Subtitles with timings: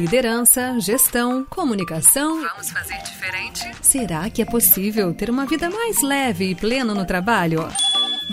[0.00, 2.40] Liderança, gestão, comunicação.
[2.40, 3.70] Vamos fazer diferente?
[3.82, 7.68] Será que é possível ter uma vida mais leve e plena no trabalho?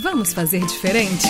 [0.02, 1.28] Vamos fazer diferente?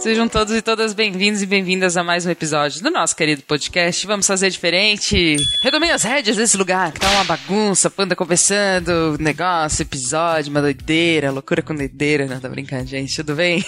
[0.00, 4.06] Sejam todos e todas bem-vindos e bem-vindas a mais um episódio do nosso querido podcast.
[4.06, 5.36] Vamos fazer diferente.
[5.62, 11.30] Redomei as rédeas desse lugar, que tá uma bagunça, panda conversando, negócio, episódio, uma doideira,
[11.30, 12.24] loucura com doideira.
[12.24, 13.62] Não, tá brincando, gente, tudo bem?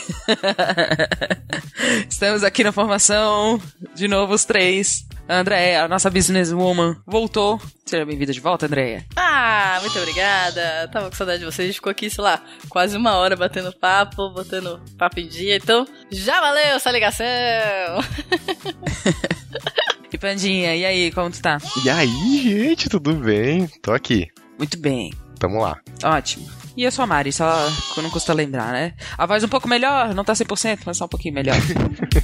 [2.09, 3.61] Estamos aqui na formação,
[3.95, 5.05] de novo os três.
[5.33, 7.59] A Andréia, a nossa businesswoman, voltou.
[7.87, 9.07] Seja bem-vinda de volta, Andréia.
[9.17, 10.91] Ah, muito obrigada.
[10.93, 11.61] Tava com saudade de vocês.
[11.61, 15.57] A gente ficou aqui, sei lá, quase uma hora batendo papo, botando papo em dia.
[15.57, 17.25] Então, já valeu essa ligação!
[20.13, 21.57] e Pandinha, e aí, como tu tá?
[21.83, 23.67] E aí, gente, tudo bem?
[23.81, 24.29] Tô aqui.
[24.59, 25.15] Muito bem.
[25.39, 25.81] Tamo lá.
[26.05, 26.47] Ótimo.
[26.77, 28.93] E eu sou a Mari, só não custa lembrar, né?
[29.17, 31.57] A voz um pouco melhor, não tá 100%, mas só um pouquinho melhor.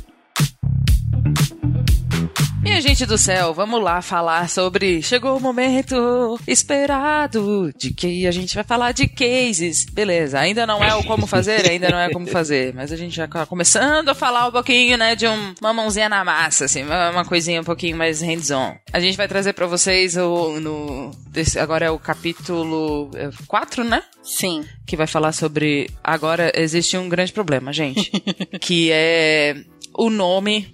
[2.78, 5.02] Minha gente do céu, vamos lá falar sobre.
[5.02, 9.84] Chegou o momento esperado de que a gente vai falar de cases.
[9.84, 13.16] Beleza, ainda não é o como fazer, ainda não é como fazer, mas a gente
[13.16, 16.84] já tá começando a falar um pouquinho, né, de um, uma mãozinha na massa, assim,
[16.84, 18.76] uma coisinha um pouquinho mais hands-on.
[18.92, 20.60] A gente vai trazer para vocês o.
[20.60, 23.10] No, desse, agora é o capítulo
[23.48, 24.04] 4, né?
[24.22, 24.64] Sim.
[24.86, 25.90] Que vai falar sobre.
[26.04, 28.12] Agora existe um grande problema, gente.
[28.60, 29.56] que é
[29.98, 30.72] o nome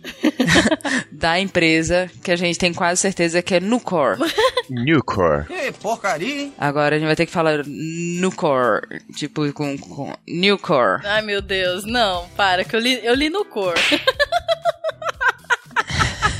[1.11, 4.19] da empresa que a gente tem quase certeza que é Nucor.
[4.69, 5.47] Nucor.
[5.47, 6.55] Que porcaria, hein?
[6.59, 8.83] Agora a gente vai ter que falar Nucor,
[9.17, 11.01] tipo com, com Nucor.
[11.05, 13.75] Ai meu Deus, não, para, que eu li, eu li Nucor.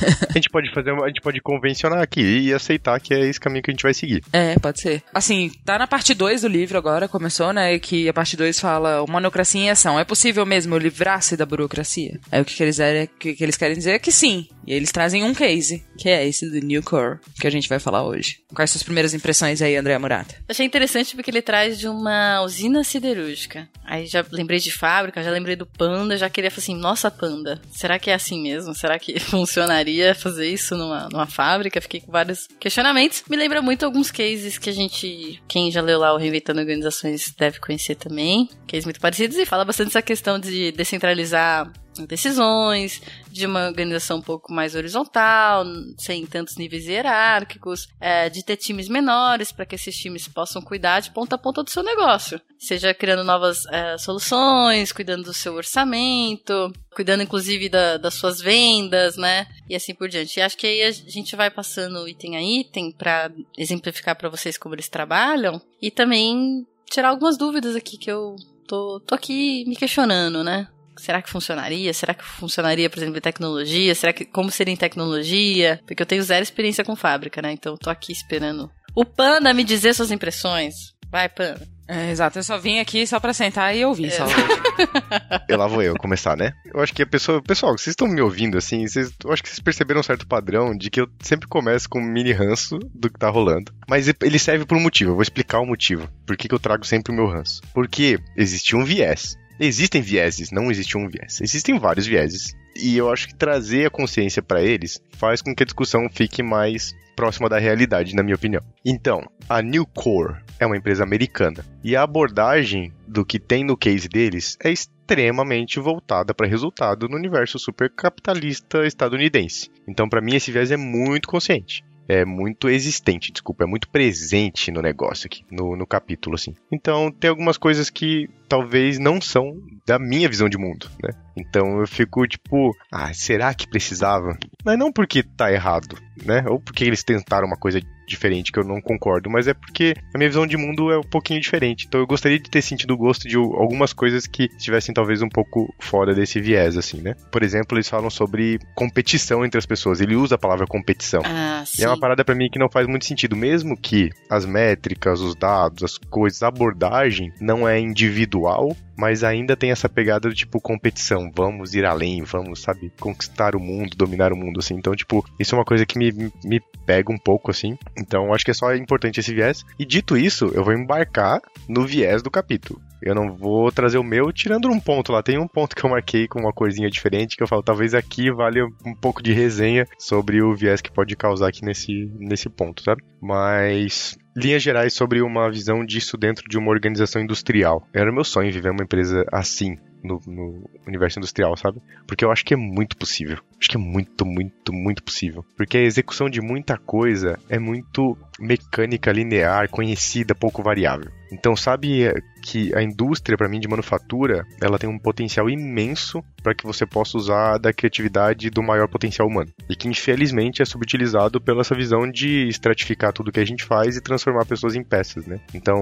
[0.29, 3.39] a gente pode fazer uma, a gente pode convencionar aqui e aceitar que é esse
[3.39, 4.23] caminho que a gente vai seguir.
[4.31, 5.03] É, pode ser.
[5.13, 7.77] Assim, tá na parte 2 do livro agora, começou, né?
[7.79, 9.99] Que a parte 2 fala monocracia em ação.
[9.99, 12.19] É possível mesmo livrar-se da burocracia?
[12.31, 14.47] Aí o que, que eles, é, que, que eles querem dizer é que sim.
[14.65, 17.79] E eles trazem um case, que é esse do New Core, que a gente vai
[17.79, 18.39] falar hoje.
[18.53, 20.35] Quais suas primeiras impressões aí, André Murata?
[20.49, 23.69] Achei interessante porque ele traz de uma usina siderúrgica.
[23.85, 27.61] Aí já lembrei de fábrica, já lembrei do Panda, já queria falar assim, nossa Panda,
[27.71, 28.73] será que é assim mesmo?
[28.73, 31.79] Será que funcionaria fazer isso numa, numa fábrica?
[31.79, 33.23] Fiquei com vários questionamentos.
[33.29, 37.33] Me lembra muito alguns cases que a gente, quem já leu lá o Reinventando Organizações
[37.37, 38.49] deve conhecer também.
[38.67, 41.71] Cases muito parecidos e fala bastante essa questão de descentralizar
[42.03, 43.01] decisões,
[43.35, 45.65] de uma organização um pouco mais horizontal,
[45.97, 51.01] sem tantos níveis hierárquicos, é, de ter times menores para que esses times possam cuidar
[51.01, 52.39] de ponta a ponta do seu negócio.
[52.57, 59.17] Seja criando novas é, soluções, cuidando do seu orçamento, cuidando inclusive da, das suas vendas,
[59.17, 59.45] né?
[59.69, 60.39] E assim por diante.
[60.39, 64.57] E acho que aí a gente vai passando item a item para exemplificar para vocês
[64.57, 69.75] como eles trabalham e também tirar algumas dúvidas aqui que eu tô, tô aqui me
[69.75, 70.69] questionando, né?
[70.97, 71.93] Será que funcionaria?
[71.93, 73.93] Será que funcionaria, por exemplo, em tecnologia?
[73.95, 75.79] Será que como seria em tecnologia?
[75.85, 77.51] Porque eu tenho zero experiência com fábrica, né?
[77.51, 80.95] Então eu tô aqui esperando o Panda me dizer suas impressões.
[81.11, 81.67] Vai, Panda.
[81.87, 84.09] É, exato, eu só vim aqui só pra sentar e ouvir, é.
[84.09, 84.25] só.
[85.47, 86.51] eu lá vou eu começar, né?
[86.73, 87.43] Eu acho que a pessoa.
[87.43, 90.75] Pessoal, vocês estão me ouvindo assim, vocês, eu acho que vocês perceberam um certo padrão
[90.75, 93.71] de que eu sempre começo com um mini ranço do que tá rolando.
[93.87, 96.09] Mas ele serve por um motivo, eu vou explicar o motivo.
[96.25, 97.61] Por que, que eu trago sempre o meu ranço?
[97.71, 101.39] Porque existe um viés Existem vieses, não existe um viés.
[101.41, 102.53] Existem vários vieses.
[102.75, 106.43] E eu acho que trazer a consciência para eles faz com que a discussão fique
[106.43, 108.61] mais próxima da realidade, na minha opinião.
[108.83, 113.77] Então, a New Core é uma empresa americana e a abordagem do que tem no
[113.77, 119.71] case deles é extremamente voltada para resultado no universo supercapitalista estadunidense.
[119.87, 124.71] Então, para mim, esse viés é muito consciente é muito existente, desculpa, é muito presente
[124.71, 126.53] no negócio aqui, no, no capítulo, assim.
[126.71, 131.09] Então, tem algumas coisas que talvez não são da minha visão de mundo, né?
[131.35, 134.37] Então eu fico tipo, ah, será que precisava?
[134.63, 136.43] Mas não porque tá errado, né?
[136.47, 140.17] Ou porque eles tentaram uma coisa diferente que eu não concordo, mas é porque a
[140.17, 141.85] minha visão de mundo é um pouquinho diferente.
[141.87, 145.29] Então eu gostaria de ter sentido o gosto de algumas coisas que estivessem talvez um
[145.29, 147.15] pouco fora desse viés, assim, né?
[147.31, 150.01] Por exemplo, eles falam sobre competição entre as pessoas.
[150.01, 151.21] Ele usa a palavra competição.
[151.25, 154.45] Ah, e é uma parada para mim que não faz muito sentido, mesmo que as
[154.45, 160.29] métricas, os dados, as coisas, a abordagem não é individual, mas ainda tem essa pegada
[160.29, 164.75] do tipo competição, vamos ir além, vamos, sabe, conquistar o mundo, dominar o mundo, assim.
[164.75, 166.11] Então, tipo, isso é uma coisa que me,
[166.43, 167.77] me pega um pouco, assim.
[167.97, 169.63] Então, acho que é só importante esse viés.
[169.77, 172.81] E dito isso, eu vou embarcar no viés do capítulo.
[173.01, 175.21] Eu não vou trazer o meu tirando um ponto lá.
[175.21, 178.31] Tem um ponto que eu marquei com uma corzinha diferente que eu falo, talvez aqui
[178.31, 182.81] vale um pouco de resenha sobre o viés que pode causar aqui nesse, nesse ponto,
[182.81, 183.03] sabe?
[183.21, 187.87] Mas linhas gerais sobre uma visão disso dentro de uma organização industrial.
[187.93, 191.81] Era meu sonho viver uma empresa assim, no, no, universo industrial, sabe?
[192.05, 193.37] Porque eu acho que é muito possível.
[193.59, 195.43] Acho que é muito, muito, muito possível.
[195.55, 201.09] Porque a execução de muita coisa é muito mecânica, linear, conhecida, pouco variável.
[201.31, 202.11] Então, sabe
[202.43, 206.85] que a indústria, para mim, de manufatura, ela tem um potencial imenso para que você
[206.85, 209.51] possa usar da criatividade do maior potencial humano.
[209.69, 213.95] E que, infelizmente, é subutilizado pela essa visão de estratificar tudo que a gente faz
[213.95, 215.39] e transformar pessoas em peças, né?
[215.53, 215.81] Então,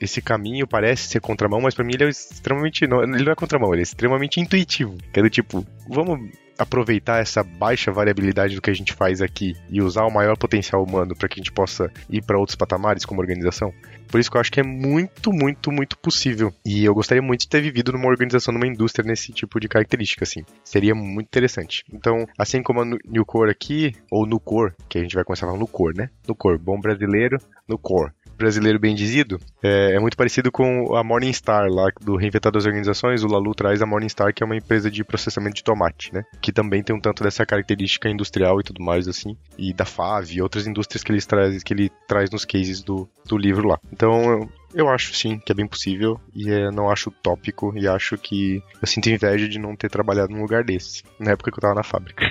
[0.00, 2.86] esse caminho parece ser contramão, mas para mim ele é extremamente.
[2.86, 4.96] Não, ele não é contramão, ele é extremamente intuitivo.
[5.12, 6.20] Que é do tipo, vamos
[6.58, 10.82] aproveitar essa baixa variabilidade do que a gente faz aqui e usar o maior potencial
[10.82, 13.72] humano para que a gente possa ir para outros patamares como organização.
[14.08, 16.52] Por isso que eu acho que é muito, muito, muito possível.
[16.64, 20.24] E eu gostaria muito de ter vivido numa organização, numa indústria nesse tipo de característica,
[20.24, 20.44] assim.
[20.64, 21.84] Seria muito interessante.
[21.92, 25.58] Então, assim como a Nucor aqui, ou Nucor, que a gente vai começar a falar
[25.58, 26.08] Nucor, né?
[26.26, 27.38] Nucor, bom brasileiro,
[27.68, 32.66] Nucor brasileiro bem dizido, é, é, muito parecido com a Morningstar lá do Reinventar das
[32.66, 33.22] Organizações.
[33.22, 36.24] O Lalu traz a Morningstar, que é uma empresa de processamento de tomate, né?
[36.40, 40.32] Que também tem um tanto dessa característica industrial e tudo mais assim, e da FAV
[40.32, 43.78] e outras indústrias que ele traz, que ele traz nos cases do, do livro lá.
[43.92, 48.18] Então, eu acho sim que é bem possível e é, não acho utópico e acho
[48.18, 51.62] que eu sinto inveja de não ter trabalhado num lugar desse, na época que eu
[51.62, 52.26] tava na fábrica.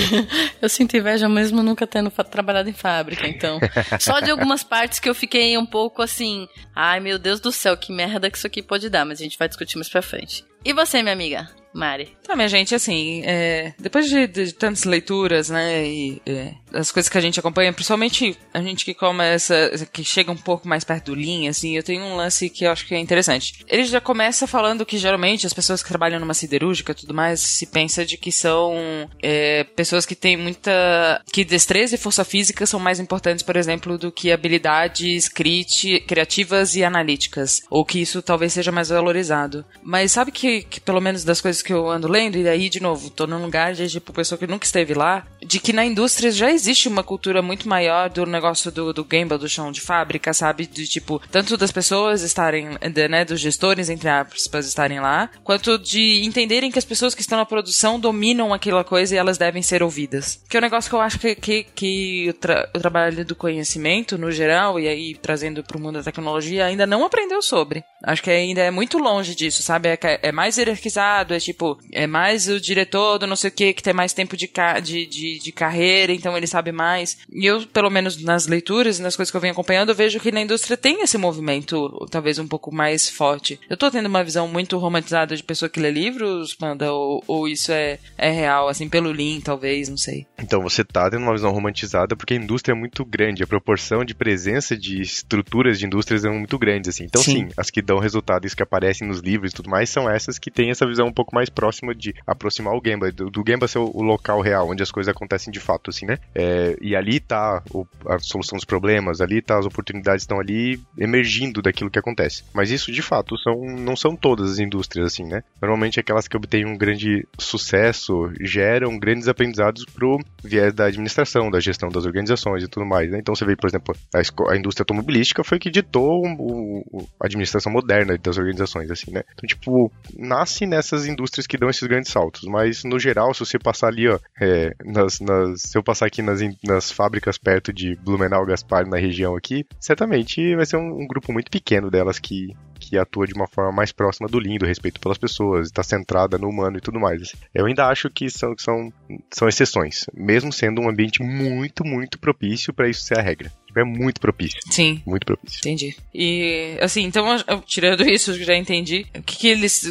[0.60, 3.60] eu sinto inveja mesmo nunca tendo trabalhado em fábrica, então.
[4.00, 7.76] Só de algumas partes que eu fiquei um pouco assim, ai meu Deus do céu,
[7.76, 10.46] que merda que isso aqui pode dar, mas a gente vai discutir mais pra frente.
[10.64, 11.61] E você, minha amiga?
[11.72, 12.16] Mari?
[12.22, 17.08] Tá, minha gente, assim, é, depois de, de, tantas leituras, né, e é, as coisas
[17.08, 21.12] que a gente acompanha, principalmente a gente que começa, que chega um pouco mais perto
[21.12, 23.64] do Lean, assim, eu tenho um lance que eu acho que é interessante.
[23.66, 27.40] Ele já começa falando que geralmente as pessoas que trabalham numa siderúrgica e tudo mais,
[27.40, 31.22] se pensa de que são é, pessoas que têm muita.
[31.32, 36.74] que destreza e força física são mais importantes, por exemplo, do que habilidades crit, criativas
[36.74, 37.62] e analíticas.
[37.70, 39.64] Ou que isso talvez seja mais valorizado.
[39.82, 42.80] Mas sabe que, que pelo menos das coisas que eu ando lendo, e aí, de
[42.80, 46.30] novo, tô num lugar de, tipo, pessoa que nunca esteve lá, de que na indústria
[46.30, 50.32] já existe uma cultura muito maior do negócio do, do gamble, do chão de fábrica,
[50.32, 50.66] sabe?
[50.66, 52.70] De, tipo, tanto das pessoas estarem,
[53.08, 57.38] né, dos gestores, entre aspas, estarem lá, quanto de entenderem que as pessoas que estão
[57.38, 60.40] na produção dominam aquela coisa e elas devem ser ouvidas.
[60.48, 63.36] Que é um negócio que eu acho que, que, que o, tra o trabalho do
[63.36, 67.84] conhecimento, no geral, e aí trazendo pro mundo da tecnologia, ainda não aprendeu sobre.
[68.04, 69.88] Acho que ainda é muito longe disso, sabe?
[69.88, 71.51] É, é mais hierarquizado, é tipo,
[71.92, 74.50] é mais o diretor do não sei o que que tem mais tempo de,
[74.82, 77.18] de, de, de, carreira, então ele sabe mais.
[77.32, 80.20] E eu, pelo menos nas leituras e nas coisas que eu venho acompanhando, eu vejo
[80.20, 83.58] que na indústria tem esse movimento talvez um pouco mais forte.
[83.68, 87.48] Eu tô tendo uma visão muito romantizada de pessoa que lê livros, Panda, ou, ou
[87.48, 90.26] isso é, é real, assim, pelo Lean, talvez, não sei.
[90.38, 94.04] Então, você tá tendo uma visão romantizada porque a indústria é muito grande, a proporção
[94.04, 97.04] de presença de estruturas de indústrias é muito grande, assim.
[97.04, 99.90] Então, sim, sim as que dão resultado, isso que aparecem nos livros e tudo mais,
[99.90, 103.30] são essas que têm essa visão um pouco mais próxima de aproximar o Gemba, do,
[103.30, 106.18] do Gemba ser o, o, local real, onde as coisas acontecem de fato, assim, né?
[106.34, 110.80] É, e ali tá o, a solução dos problemas, ali tá as oportunidades estão ali
[110.98, 112.44] emergindo daquilo que acontece.
[112.52, 115.42] Mas isso, de fato, são, não são todas as indústrias, assim, né?
[115.60, 121.60] Normalmente aquelas que obtêm um grande sucesso geram grandes aprendizados pro viés da administração, da
[121.60, 123.18] gestão das organizações e tudo mais, né?
[123.18, 127.72] Então você vê, por exemplo, a, a indústria automobilística foi que ditou o, a administração
[127.72, 129.22] moderna das organizações, assim, né?
[129.34, 133.58] Então, tipo, nasce nessas indústrias que dão esses grandes saltos, mas no geral, se você
[133.58, 137.96] passar ali, ó, é, nas, nas, se eu passar aqui nas, nas fábricas perto de
[137.96, 142.54] Blumenau, Gaspar, na região aqui, certamente vai ser um, um grupo muito pequeno delas que,
[142.78, 146.48] que atua de uma forma mais próxima do lindo, respeito pelas pessoas, está centrada no
[146.48, 147.34] humano e tudo mais.
[147.54, 148.92] Eu ainda acho que são, são,
[149.30, 153.50] são exceções, mesmo sendo um ambiente muito, muito propício para isso ser a regra.
[153.74, 154.58] É muito propício.
[154.70, 155.02] Sim.
[155.06, 155.58] Muito propício.
[155.60, 155.96] Entendi.
[156.14, 157.24] E, assim, então,
[157.66, 159.06] tirando isso, já entendi.
[159.16, 159.82] O que, que eles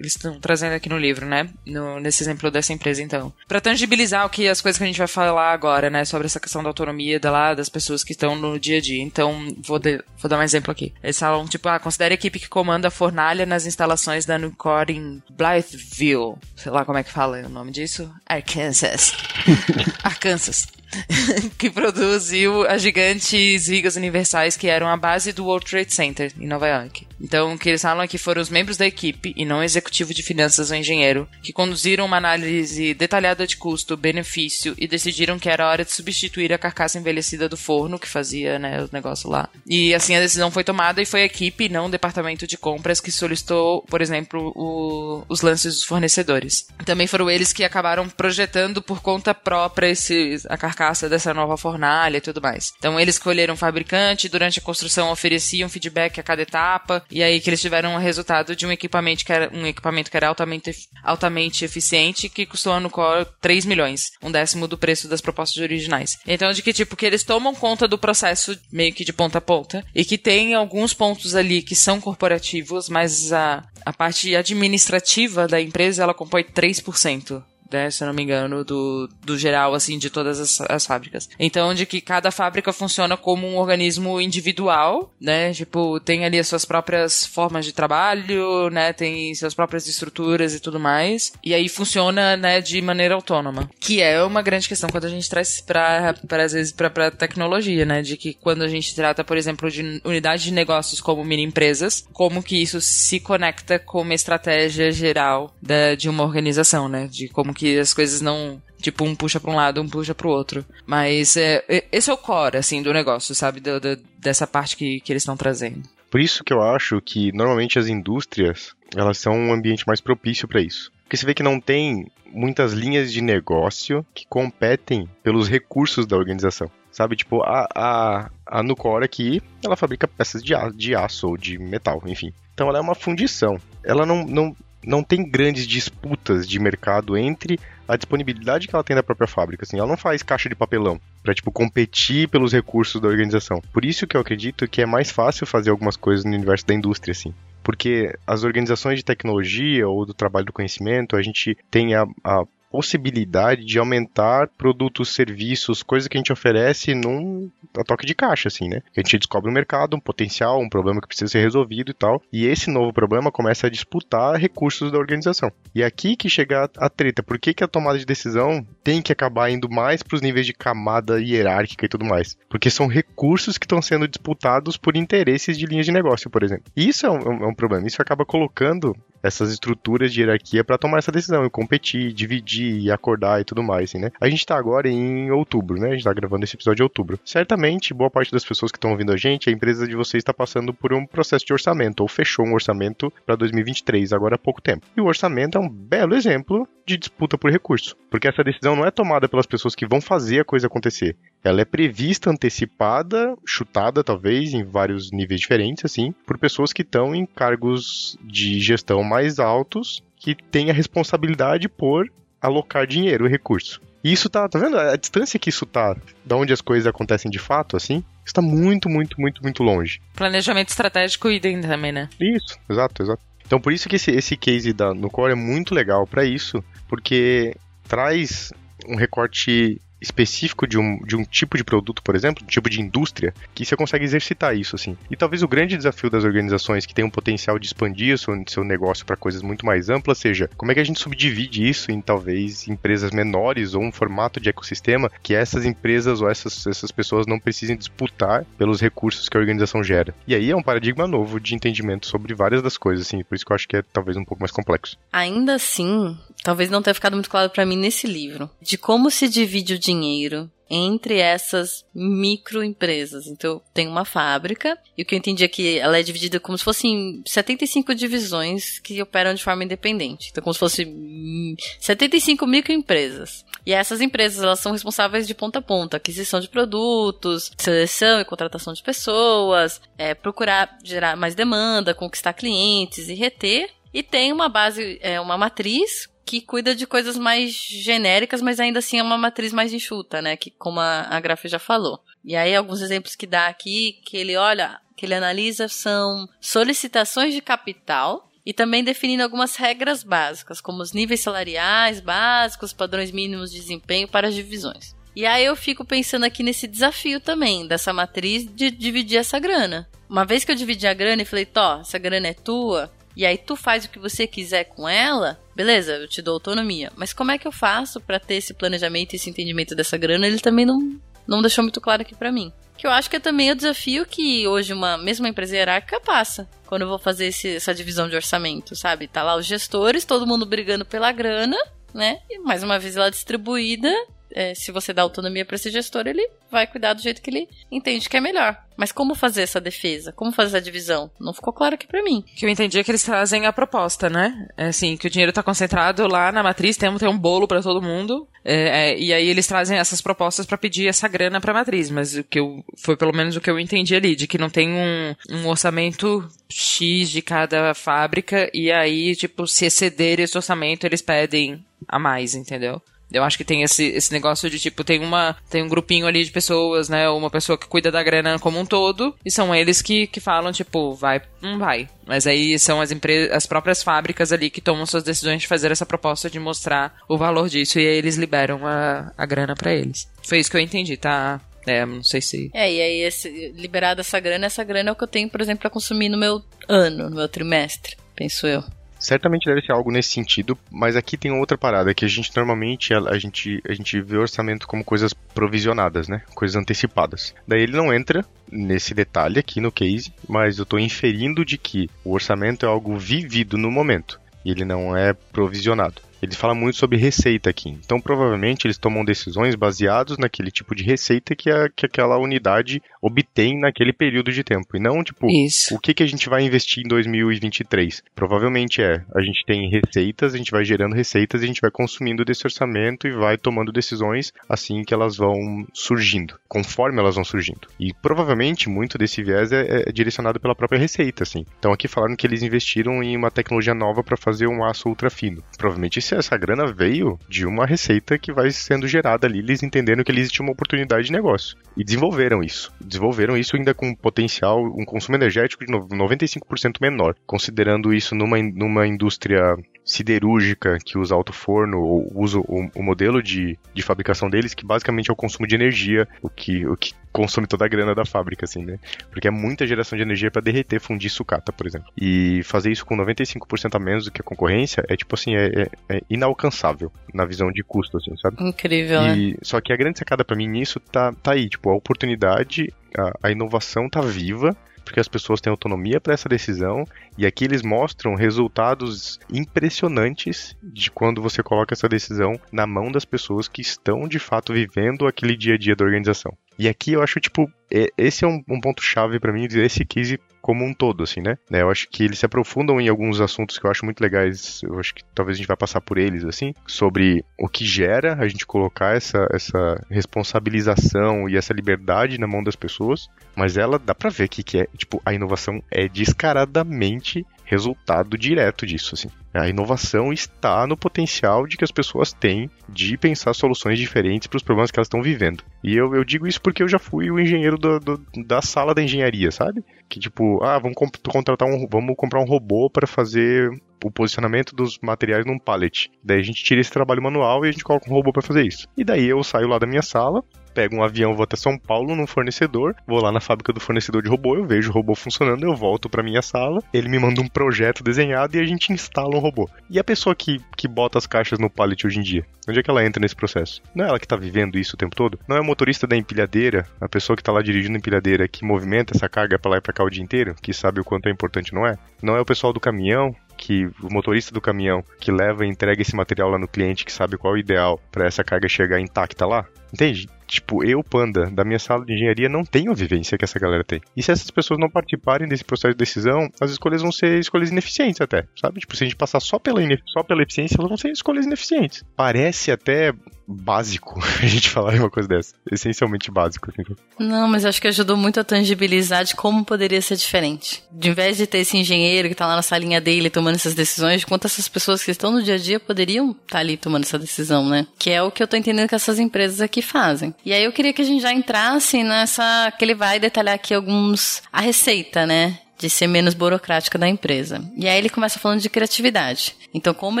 [0.04, 1.48] estão trazendo aqui no livro, né?
[1.66, 3.32] No, nesse exemplo dessa empresa, então.
[3.48, 6.04] Para tangibilizar o que as coisas que a gente vai falar agora, né?
[6.04, 9.02] Sobre essa questão da autonomia da lá, das pessoas que estão no dia a dia.
[9.02, 10.92] Então, vou, de, vou dar um exemplo aqui.
[11.02, 14.86] Eles falam, tipo, ah, considere a equipe que comanda a fornalha nas instalações da Nucor
[14.88, 16.36] em Blytheville.
[16.56, 18.10] Sei lá como é que fala o nome disso.
[18.26, 19.14] Arkansas.
[20.02, 20.66] Arkansas.
[21.58, 26.46] que produziu as gigantes vigas universais que eram a base do World Trade Center em
[26.46, 27.06] Nova York.
[27.20, 29.62] Então, o que eles falam é que foram os membros da equipe, e não o
[29.62, 35.48] executivo de finanças ou engenheiro, que conduziram uma análise detalhada de custo-benefício e decidiram que
[35.48, 39.48] era hora de substituir a carcaça envelhecida do forno que fazia né, o negócio lá.
[39.66, 43.00] E assim a decisão foi tomada e foi a equipe, não o departamento de compras,
[43.00, 46.66] que solicitou, por exemplo, o, os lances dos fornecedores.
[46.84, 52.18] Também foram eles que acabaram projetando por conta própria esse, a carcaça dessa nova fornalha
[52.18, 52.72] e tudo mais.
[52.78, 57.40] Então, eles escolheram o fabricante, durante a construção ofereciam feedback a cada etapa e aí
[57.40, 60.72] que eles tiveram o resultado de um equipamento que era um equipamento que era altamente,
[61.02, 66.18] altamente eficiente, que custou no core 3 milhões, um décimo do preço das propostas originais.
[66.26, 69.40] Então, de que tipo, que eles tomam conta do processo meio que de ponta a
[69.40, 75.46] ponta, e que tem alguns pontos ali que são corporativos, mas a, a parte administrativa
[75.46, 80.10] da empresa ela compõe 3% né, se não me engano, do, do geral, assim, de
[80.10, 81.28] todas as, as fábricas.
[81.38, 86.48] Então, de que cada fábrica funciona como um organismo individual, né, tipo, tem ali as
[86.48, 91.68] suas próprias formas de trabalho, né, tem suas próprias estruturas e tudo mais, e aí
[91.68, 96.14] funciona, né, de maneira autônoma, que é uma grande questão quando a gente traz pra
[96.42, 100.44] às vezes, pra tecnologia, né, de que quando a gente trata, por exemplo, de unidade
[100.44, 105.94] de negócios como mini empresas, como que isso se conecta com uma estratégia geral da,
[105.94, 108.60] de uma organização, né, de como que que as coisas não.
[108.80, 110.64] Tipo, um puxa pra um lado, um puxa pro outro.
[110.84, 113.60] Mas é, esse é o core, assim, do negócio, sabe?
[113.60, 115.80] Do, do, dessa parte que, que eles estão trazendo.
[116.10, 120.48] Por isso que eu acho que normalmente as indústrias elas são um ambiente mais propício
[120.48, 120.90] para isso.
[121.04, 126.16] Porque você vê que não tem muitas linhas de negócio que competem pelos recursos da
[126.16, 126.68] organização.
[126.90, 131.56] Sabe, tipo, a, a, a Nucor aqui, ela fabrica peças de, de aço ou de
[131.58, 132.32] metal, enfim.
[132.52, 133.56] Então ela é uma fundição.
[133.84, 138.96] Ela não, não, não tem grandes disputas de mercado entre a disponibilidade que ela tem
[138.96, 139.64] da própria fábrica.
[139.64, 143.62] Assim, ela não faz caixa de papelão para tipo competir pelos recursos da organização.
[143.72, 146.74] Por isso que eu acredito que é mais fácil fazer algumas coisas no universo da
[146.74, 147.34] indústria, assim.
[147.62, 152.44] Porque as organizações de tecnologia ou do trabalho do conhecimento, a gente tem a, a
[152.72, 158.48] possibilidade de aumentar produtos, serviços, coisas que a gente oferece num a toque de caixa,
[158.48, 158.82] assim, né?
[158.96, 162.22] A gente descobre um mercado, um potencial, um problema que precisa ser resolvido e tal.
[162.32, 165.52] E esse novo problema começa a disputar recursos da organização.
[165.74, 167.22] E é aqui que chega a treta.
[167.22, 170.46] Por que, que a tomada de decisão tem que acabar indo mais para os níveis
[170.46, 172.38] de camada hierárquica e tudo mais?
[172.48, 176.64] Porque são recursos que estão sendo disputados por interesses de linhas de negócio, por exemplo.
[176.74, 177.86] Isso é um, é um problema.
[177.86, 182.90] Isso acaba colocando essas estruturas de hierarquia para tomar essa decisão, e competir, dividir e
[182.90, 184.10] acordar e tudo mais, assim, né?
[184.20, 185.88] A gente está agora em outubro, né?
[185.88, 187.18] A gente está gravando esse episódio em outubro.
[187.24, 190.32] Certamente, boa parte das pessoas que estão ouvindo a gente, a empresa de vocês está
[190.32, 194.60] passando por um processo de orçamento, ou fechou um orçamento para 2023, agora há pouco
[194.60, 194.86] tempo.
[194.96, 198.84] E o orçamento é um belo exemplo de disputa por recurso, porque essa decisão não
[198.84, 201.16] é tomada pelas pessoas que vão fazer a coisa acontecer.
[201.44, 207.14] Ela é prevista, antecipada, chutada talvez em vários níveis diferentes, assim, por pessoas que estão
[207.14, 212.10] em cargos de gestão mais altos que têm a responsabilidade por
[212.42, 213.80] alocar dinheiro e recurso.
[214.04, 214.76] E isso tá, tá vendo?
[214.76, 218.88] A distância que isso tá, da onde as coisas acontecem de fato, assim, está muito,
[218.88, 220.00] muito, muito, muito longe.
[220.14, 222.08] Planejamento estratégico idem também, né?
[222.20, 223.22] Isso, exato, exato.
[223.46, 227.54] Então por isso que esse, esse case da Nucor é muito legal para isso, porque
[227.86, 228.52] traz
[228.88, 232.80] um recorte específico de um, de um tipo de produto, por exemplo, um tipo de
[232.80, 234.96] indústria, que você consegue exercitar isso, assim.
[235.10, 238.64] E talvez o grande desafio das organizações que têm um potencial de expandir seu, seu
[238.64, 242.00] negócio para coisas muito mais amplas seja como é que a gente subdivide isso em
[242.00, 247.26] talvez empresas menores ou um formato de ecossistema que essas empresas ou essas, essas pessoas
[247.26, 250.14] não precisem disputar pelos recursos que a organização gera.
[250.26, 253.44] E aí é um paradigma novo de entendimento sobre várias das coisas, assim, por isso
[253.44, 254.96] que eu acho que é talvez um pouco mais complexo.
[255.12, 259.28] Ainda assim, talvez não tenha ficado muito claro para mim nesse livro, de como se
[259.28, 263.26] divide o dinheiro entre essas microempresas.
[263.26, 266.56] Então, tem uma fábrica, e o que eu entendi é que ela é dividida como
[266.56, 270.30] se fossem 75 divisões que operam de forma independente.
[270.30, 273.44] Então, como se fossem 75 microempresas.
[273.66, 278.24] E essas empresas, elas são responsáveis de ponta a ponta, aquisição de produtos, seleção e
[278.24, 283.68] contratação de pessoas, é, procurar gerar mais demanda, conquistar clientes e reter.
[283.92, 288.78] E tem uma base, é, uma matriz que cuida de coisas mais genéricas, mas ainda
[288.78, 290.36] assim é uma matriz mais enxuta, né?
[290.36, 292.00] Que como a, a Graf já falou.
[292.24, 297.34] E aí alguns exemplos que dá aqui, que ele olha, que ele analisa são solicitações
[297.34, 303.52] de capital, e também definindo algumas regras básicas, como os níveis salariais básicos, padrões mínimos
[303.52, 304.94] de desempenho para as divisões.
[305.14, 309.88] E aí eu fico pensando aqui nesse desafio também, dessa matriz de dividir essa grana.
[310.08, 313.26] Uma vez que eu dividi a grana e falei, Tó, essa grana é tua, e
[313.26, 316.90] aí tu faz o que você quiser com ela, beleza, eu te dou autonomia.
[316.96, 320.26] Mas como é que eu faço para ter esse planejamento, esse entendimento dessa grana?
[320.26, 322.52] Ele também não, não deixou muito claro aqui para mim.
[322.76, 326.48] Que eu acho que é também o desafio que hoje uma mesma empresa hierárquica passa.
[326.66, 329.06] Quando eu vou fazer esse, essa divisão de orçamento, sabe?
[329.06, 331.56] Tá lá os gestores, todo mundo brigando pela grana,
[331.92, 332.18] né?
[332.30, 333.92] E mais uma vez ela distribuída
[334.34, 337.48] é, se você dá autonomia para esse gestor, ele vai cuidar do jeito que ele
[337.70, 338.56] entende que é melhor.
[338.76, 340.12] Mas como fazer essa defesa?
[340.12, 341.10] Como fazer essa divisão?
[341.20, 342.18] Não ficou claro aqui para mim.
[342.18, 344.48] O que eu entendi é que eles trazem a proposta, né?
[344.56, 347.62] É assim, que o dinheiro tá concentrado lá na matriz, tem, tem um bolo para
[347.62, 351.54] todo mundo, é, é, e aí eles trazem essas propostas para pedir essa grana pra
[351.54, 354.38] matriz, mas o que eu, foi pelo menos o que eu entendi ali, de que
[354.38, 360.36] não tem um, um orçamento X de cada fábrica, e aí, tipo, se exceder esse
[360.36, 362.82] orçamento, eles pedem a mais, entendeu?
[363.12, 366.24] Eu acho que tem esse, esse negócio de tipo, tem uma tem um grupinho ali
[366.24, 367.08] de pessoas, né?
[367.08, 370.52] Uma pessoa que cuida da grana como um todo, e são eles que, que falam,
[370.52, 371.88] tipo, vai, não vai.
[372.06, 375.70] Mas aí são as empresas, as próprias fábricas ali que tomam suas decisões de fazer
[375.70, 379.72] essa proposta de mostrar o valor disso, e aí eles liberam a, a grana para
[379.72, 380.08] eles.
[380.22, 381.40] Foi isso que eu entendi, tá?
[381.66, 382.50] É, não sei se.
[382.52, 385.40] É, e aí, esse, liberada essa grana, essa grana é o que eu tenho, por
[385.40, 388.64] exemplo, para consumir no meu ano, no meu trimestre, penso eu.
[389.02, 392.94] Certamente deve ser algo nesse sentido, mas aqui tem outra parada que a gente normalmente
[392.94, 396.22] a, a, gente a gente vê orçamento como coisas provisionadas, né?
[396.36, 397.34] Coisas antecipadas.
[397.46, 401.90] Daí ele não entra nesse detalhe aqui no case, mas eu estou inferindo de que
[402.04, 406.00] o orçamento é algo vivido no momento e ele não é provisionado.
[406.22, 407.70] Ele fala muito sobre receita aqui.
[407.70, 412.80] Então, provavelmente, eles tomam decisões baseados naquele tipo de receita que, a, que aquela unidade
[413.00, 414.76] obtém naquele período de tempo.
[414.76, 415.74] E não, tipo, Isso.
[415.74, 418.04] o que, que a gente vai investir em 2023?
[418.14, 422.24] Provavelmente é, a gente tem receitas, a gente vai gerando receitas, a gente vai consumindo
[422.24, 427.66] desse orçamento e vai tomando decisões assim que elas vão surgindo, conforme elas vão surgindo.
[427.80, 431.44] E provavelmente muito desse viés é, é direcionado pela própria receita, assim.
[431.58, 435.10] Então aqui falaram que eles investiram em uma tecnologia nova para fazer um aço ultra
[435.10, 435.42] fino.
[435.58, 440.12] Provavelmente essa grana veio de uma receita que vai sendo gerada ali, eles entenderam que
[440.12, 441.56] existe uma oportunidade de negócio.
[441.76, 442.72] E desenvolveram isso.
[442.80, 447.14] Desenvolveram isso ainda com potencial, um consumo energético de 95% menor.
[447.26, 453.22] Considerando isso numa, numa indústria siderúrgica que usa alto forno ou usa o, o, modelo
[453.22, 456.94] de, de fabricação deles, que basicamente é o consumo de energia, o que, o que
[457.12, 458.78] consome toda a grana da fábrica, assim, né?
[459.10, 461.92] Porque é muita geração de energia para derreter, fundir sucata, por exemplo.
[461.96, 465.46] E fazer isso com 95% a menos do que a concorrência é, tipo assim, é,
[465.46, 468.36] é, é, inalcançável na visão de custo, assim, sabe?
[468.40, 469.36] Incrível, e, né?
[469.42, 473.28] Só que a grande sacada para mim nisso tá, tá aí, tipo, a oportunidade, a,
[473.28, 476.84] a inovação tá viva, porque as pessoas têm autonomia para essa decisão
[477.16, 483.04] e aqui eles mostram resultados impressionantes de quando você coloca essa decisão na mão das
[483.04, 486.36] pessoas que estão de fato vivendo aquele dia a dia da organização.
[486.58, 487.50] E aqui eu acho, tipo,
[487.96, 491.38] esse é um, um ponto chave para mim, esse case como um todo, assim, né?
[491.48, 494.78] Eu acho que eles se aprofundam em alguns assuntos que eu acho muito legais, eu
[494.78, 498.26] acho que talvez a gente vai passar por eles, assim, sobre o que gera a
[498.26, 503.94] gente colocar essa, essa responsabilização e essa liberdade na mão das pessoas, mas ela dá
[503.94, 509.08] pra ver que, que é, tipo, a inovação é descaradamente resultado direto disso, assim.
[509.34, 514.38] A inovação está no potencial de que as pessoas têm de pensar soluções diferentes para
[514.38, 515.44] os problemas que elas estão vivendo.
[515.62, 518.74] E eu, eu digo isso porque eu já fui o engenheiro do, do, da sala
[518.74, 519.62] da engenharia, sabe?
[519.86, 523.50] Que tipo, ah, vamos contratar um, vamos comprar um robô para fazer
[523.84, 525.90] o posicionamento dos materiais num pallet.
[526.02, 528.46] Daí a gente tira esse trabalho manual e a gente coloca um robô para fazer
[528.46, 528.66] isso.
[528.76, 531.94] E daí eu saio lá da minha sala, pego um avião, vou até São Paulo
[531.96, 535.44] num fornecedor, vou lá na fábrica do fornecedor de robô, eu vejo o robô funcionando,
[535.44, 539.16] eu volto para minha sala, ele me manda um projeto desenhado e a gente instala
[539.16, 539.48] um robô.
[539.70, 542.26] E a pessoa que, que bota as caixas no pallet hoje em dia?
[542.48, 543.62] Onde é que ela entra nesse processo?
[543.74, 545.18] Não é ela que tá vivendo isso o tempo todo?
[545.28, 548.44] Não é o motorista da empilhadeira, a pessoa que tá lá dirigindo a empilhadeira, que
[548.44, 551.08] movimenta essa carga para lá e pra cá o dia inteiro, que sabe o quanto
[551.08, 551.78] é importante, não é?
[552.02, 555.82] Não é o pessoal do caminhão, que o motorista do caminhão que leva e entrega
[555.82, 558.80] esse material lá no cliente, que sabe qual é o ideal para essa carga chegar
[558.80, 559.44] intacta lá?
[559.72, 560.08] Entende?
[560.32, 563.62] Tipo, eu, Panda, da minha sala de engenharia, não tenho a vivência que essa galera
[563.62, 563.82] tem.
[563.94, 567.50] E se essas pessoas não participarem desse processo de decisão, as escolhas vão ser escolhas
[567.50, 568.60] ineficientes até, sabe?
[568.60, 571.84] Tipo, se a gente passar só pela, só pela eficiência, elas vão ser escolhas ineficientes.
[571.94, 572.94] Parece até
[573.26, 575.34] básico a gente falar uma coisa dessa.
[575.50, 576.50] Essencialmente básico.
[576.50, 576.62] Assim.
[576.98, 580.62] Não, mas acho que ajudou muito a tangibilizar de como poderia ser diferente.
[580.70, 584.00] De invés de ter esse engenheiro que tá lá na salinha dele tomando essas decisões,
[584.00, 586.84] de quanto essas pessoas que estão no dia a dia poderiam estar tá ali tomando
[586.84, 587.66] essa decisão, né?
[587.78, 590.14] Que é o que eu tô entendendo que essas empresas aqui fazem.
[590.24, 592.52] E aí eu queria que a gente já entrasse nessa.
[592.58, 594.22] que ele vai detalhar aqui alguns.
[594.32, 595.38] a receita, né?
[595.58, 597.40] De ser menos burocrática da empresa.
[597.56, 599.36] E aí ele começa falando de criatividade.
[599.54, 600.00] Então, como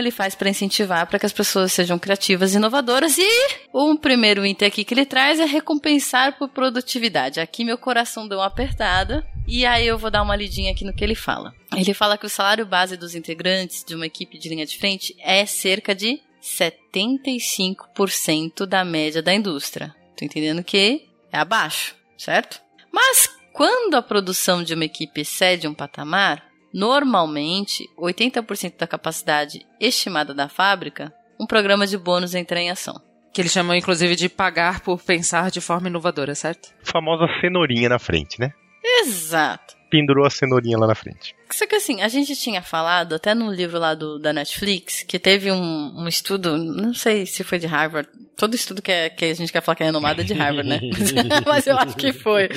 [0.00, 3.16] ele faz para incentivar para que as pessoas sejam criativas e inovadoras?
[3.18, 3.28] E
[3.72, 7.38] um primeiro item aqui que ele traz é recompensar por produtividade.
[7.38, 10.94] Aqui meu coração deu uma apertada, E aí eu vou dar uma lidinha aqui no
[10.94, 11.52] que ele fala.
[11.76, 15.14] Ele fala que o salário base dos integrantes de uma equipe de linha de frente
[15.20, 19.94] é cerca de 75% da média da indústria.
[20.16, 22.60] Tô entendendo que é abaixo, certo?
[22.92, 30.32] Mas quando a produção de uma equipe excede um patamar, normalmente 80% da capacidade estimada
[30.32, 33.00] da fábrica, um programa de bônus entra em ação.
[33.32, 36.68] Que eles chamam, inclusive, de pagar por pensar de forma inovadora, certo?
[36.82, 38.52] Famosa cenourinha na frente, né?
[38.84, 39.74] Exato.
[39.92, 41.36] Pendurou a cenourinha lá na frente.
[41.50, 45.18] Só que assim, a gente tinha falado, até no livro lá do, da Netflix, que
[45.18, 49.26] teve um, um estudo, não sei se foi de Harvard, todo estudo que, é, que
[49.26, 50.80] a gente quer falar que é renomado é de Harvard, né?
[51.46, 52.48] Mas eu acho que foi.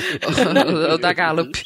[0.93, 1.51] o da Gallup.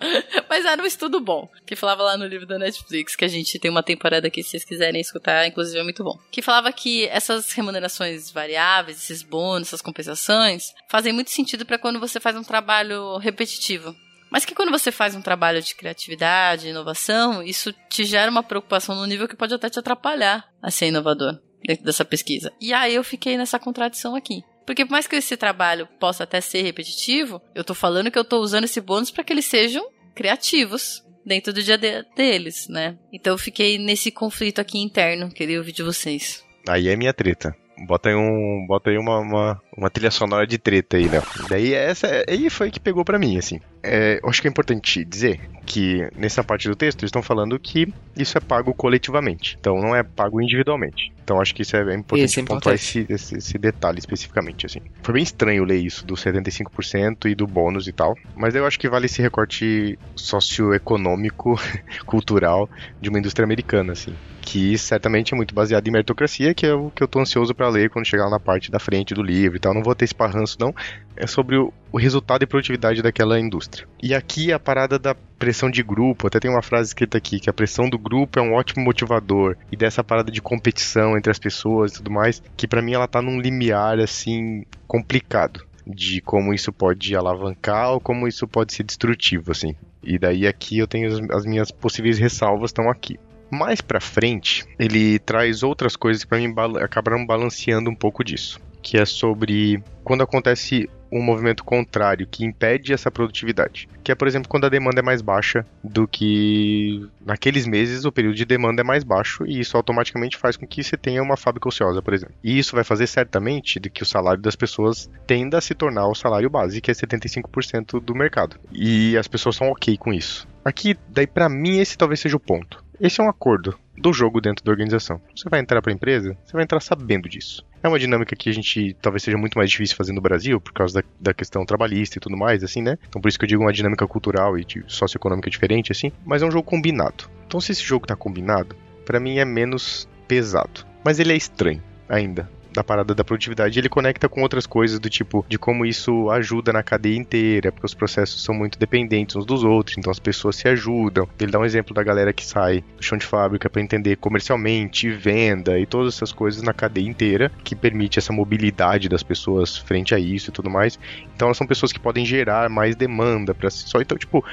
[0.48, 3.58] Mas era um estudo bom, que falava lá no livro da Netflix, que a gente
[3.58, 6.18] tem uma temporada aqui, se vocês quiserem escutar, inclusive é muito bom.
[6.30, 12.00] Que falava que essas remunerações variáveis, esses bônus, essas compensações, fazem muito sentido para quando
[12.00, 13.94] você faz um trabalho repetitivo.
[14.30, 18.94] Mas que quando você faz um trabalho de criatividade, inovação, isso te gera uma preocupação
[18.96, 22.52] no nível que pode até te atrapalhar a ser inovador dentro dessa pesquisa.
[22.60, 24.42] E aí eu fiquei nessa contradição aqui.
[24.66, 28.24] Porque por mais que esse trabalho possa até ser repetitivo, eu tô falando que eu
[28.24, 32.98] tô usando esse bônus para que eles sejam criativos dentro do dia de deles, né?
[33.12, 36.44] Então eu fiquei nesse conflito aqui interno, queria ouvir de vocês.
[36.68, 37.54] Aí é minha treta.
[37.86, 41.22] Bota aí, um, bota aí uma, uma, uma trilha sonora de treta aí, Léo.
[41.48, 43.60] Daí essa aí foi que pegou para mim, assim.
[43.82, 47.58] É, eu acho que é importante dizer que nessa parte do texto eles estão falando
[47.58, 49.56] que isso é pago coletivamente.
[49.60, 51.12] Então não é pago individualmente.
[51.22, 54.80] Então acho que isso é importante Isso é pontuar esse, esse, esse detalhe especificamente, assim.
[55.02, 58.16] Foi bem estranho ler isso do 75% e do bônus e tal.
[58.36, 61.60] Mas eu acho que vale esse recorte socioeconômico,
[62.06, 64.14] cultural de uma indústria americana, assim.
[64.40, 67.68] Que certamente é muito baseado em meritocracia, que é o que eu tô ansioso para
[67.68, 70.14] ler quando chegar lá na parte da frente do livro e Não vou ter esse
[70.14, 70.74] parranço, não.
[71.16, 73.86] É sobre o, o resultado e produtividade daquela indústria.
[74.02, 77.50] E aqui a parada da pressão de grupo, até tem uma frase escrita aqui, que
[77.50, 79.56] a pressão do grupo é um ótimo motivador.
[79.70, 83.08] E dessa parada de competição entre as pessoas e tudo mais, que para mim ela
[83.08, 85.64] tá num limiar, assim, complicado.
[85.86, 89.74] De como isso pode alavancar ou como isso pode ser destrutivo, assim.
[90.02, 93.18] E daí aqui eu tenho as, as minhas possíveis ressalvas estão aqui.
[93.48, 98.24] Mais pra frente, ele traz outras coisas que pra mim bala- acabaram balanceando um pouco
[98.24, 98.60] disso.
[98.86, 103.88] Que é sobre quando acontece um movimento contrário que impede essa produtividade.
[104.04, 108.12] Que é, por exemplo, quando a demanda é mais baixa do que naqueles meses o
[108.12, 111.36] período de demanda é mais baixo e isso automaticamente faz com que você tenha uma
[111.36, 112.36] fábrica ociosa, por exemplo.
[112.44, 116.06] E isso vai fazer certamente de que o salário das pessoas tenda a se tornar
[116.06, 118.56] o salário base, que é 75% do mercado.
[118.70, 120.46] E as pessoas são ok com isso.
[120.64, 122.84] Aqui, daí pra mim esse talvez seja o ponto.
[123.00, 125.20] Esse é um acordo do jogo dentro da organização.
[125.34, 127.64] Você vai entrar para a empresa, você vai entrar sabendo disso.
[127.86, 130.72] É uma dinâmica que a gente talvez seja muito mais difícil fazer no Brasil, por
[130.72, 132.98] causa da, da questão trabalhista e tudo mais, assim, né?
[133.08, 136.10] Então por isso que eu digo uma dinâmica cultural e de socioeconômica diferente, assim.
[136.24, 137.30] Mas é um jogo combinado.
[137.46, 140.84] Então se esse jogo tá combinado, para mim é menos pesado.
[141.04, 142.50] Mas ele é estranho ainda.
[142.76, 146.74] Da parada da produtividade, ele conecta com outras coisas do tipo de como isso ajuda
[146.74, 150.56] na cadeia inteira, porque os processos são muito dependentes uns dos outros, então as pessoas
[150.56, 151.26] se ajudam.
[151.40, 155.08] Ele dá um exemplo da galera que sai do chão de fábrica para entender comercialmente,
[155.08, 160.14] venda e todas essas coisas na cadeia inteira, que permite essa mobilidade das pessoas frente
[160.14, 160.98] a isso e tudo mais.
[161.34, 164.02] Então elas são pessoas que podem gerar mais demanda para si só.
[164.02, 164.44] Então, tipo,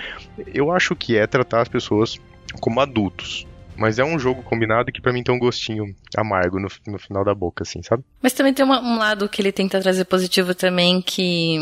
[0.53, 2.17] eu acho que é tratar as pessoas
[2.61, 3.45] como adultos.
[3.77, 7.23] Mas é um jogo combinado que pra mim tem um gostinho amargo no, no final
[7.25, 8.03] da boca, assim, sabe?
[8.21, 11.57] Mas também tem uma- um lado que ele tenta trazer positivo também, que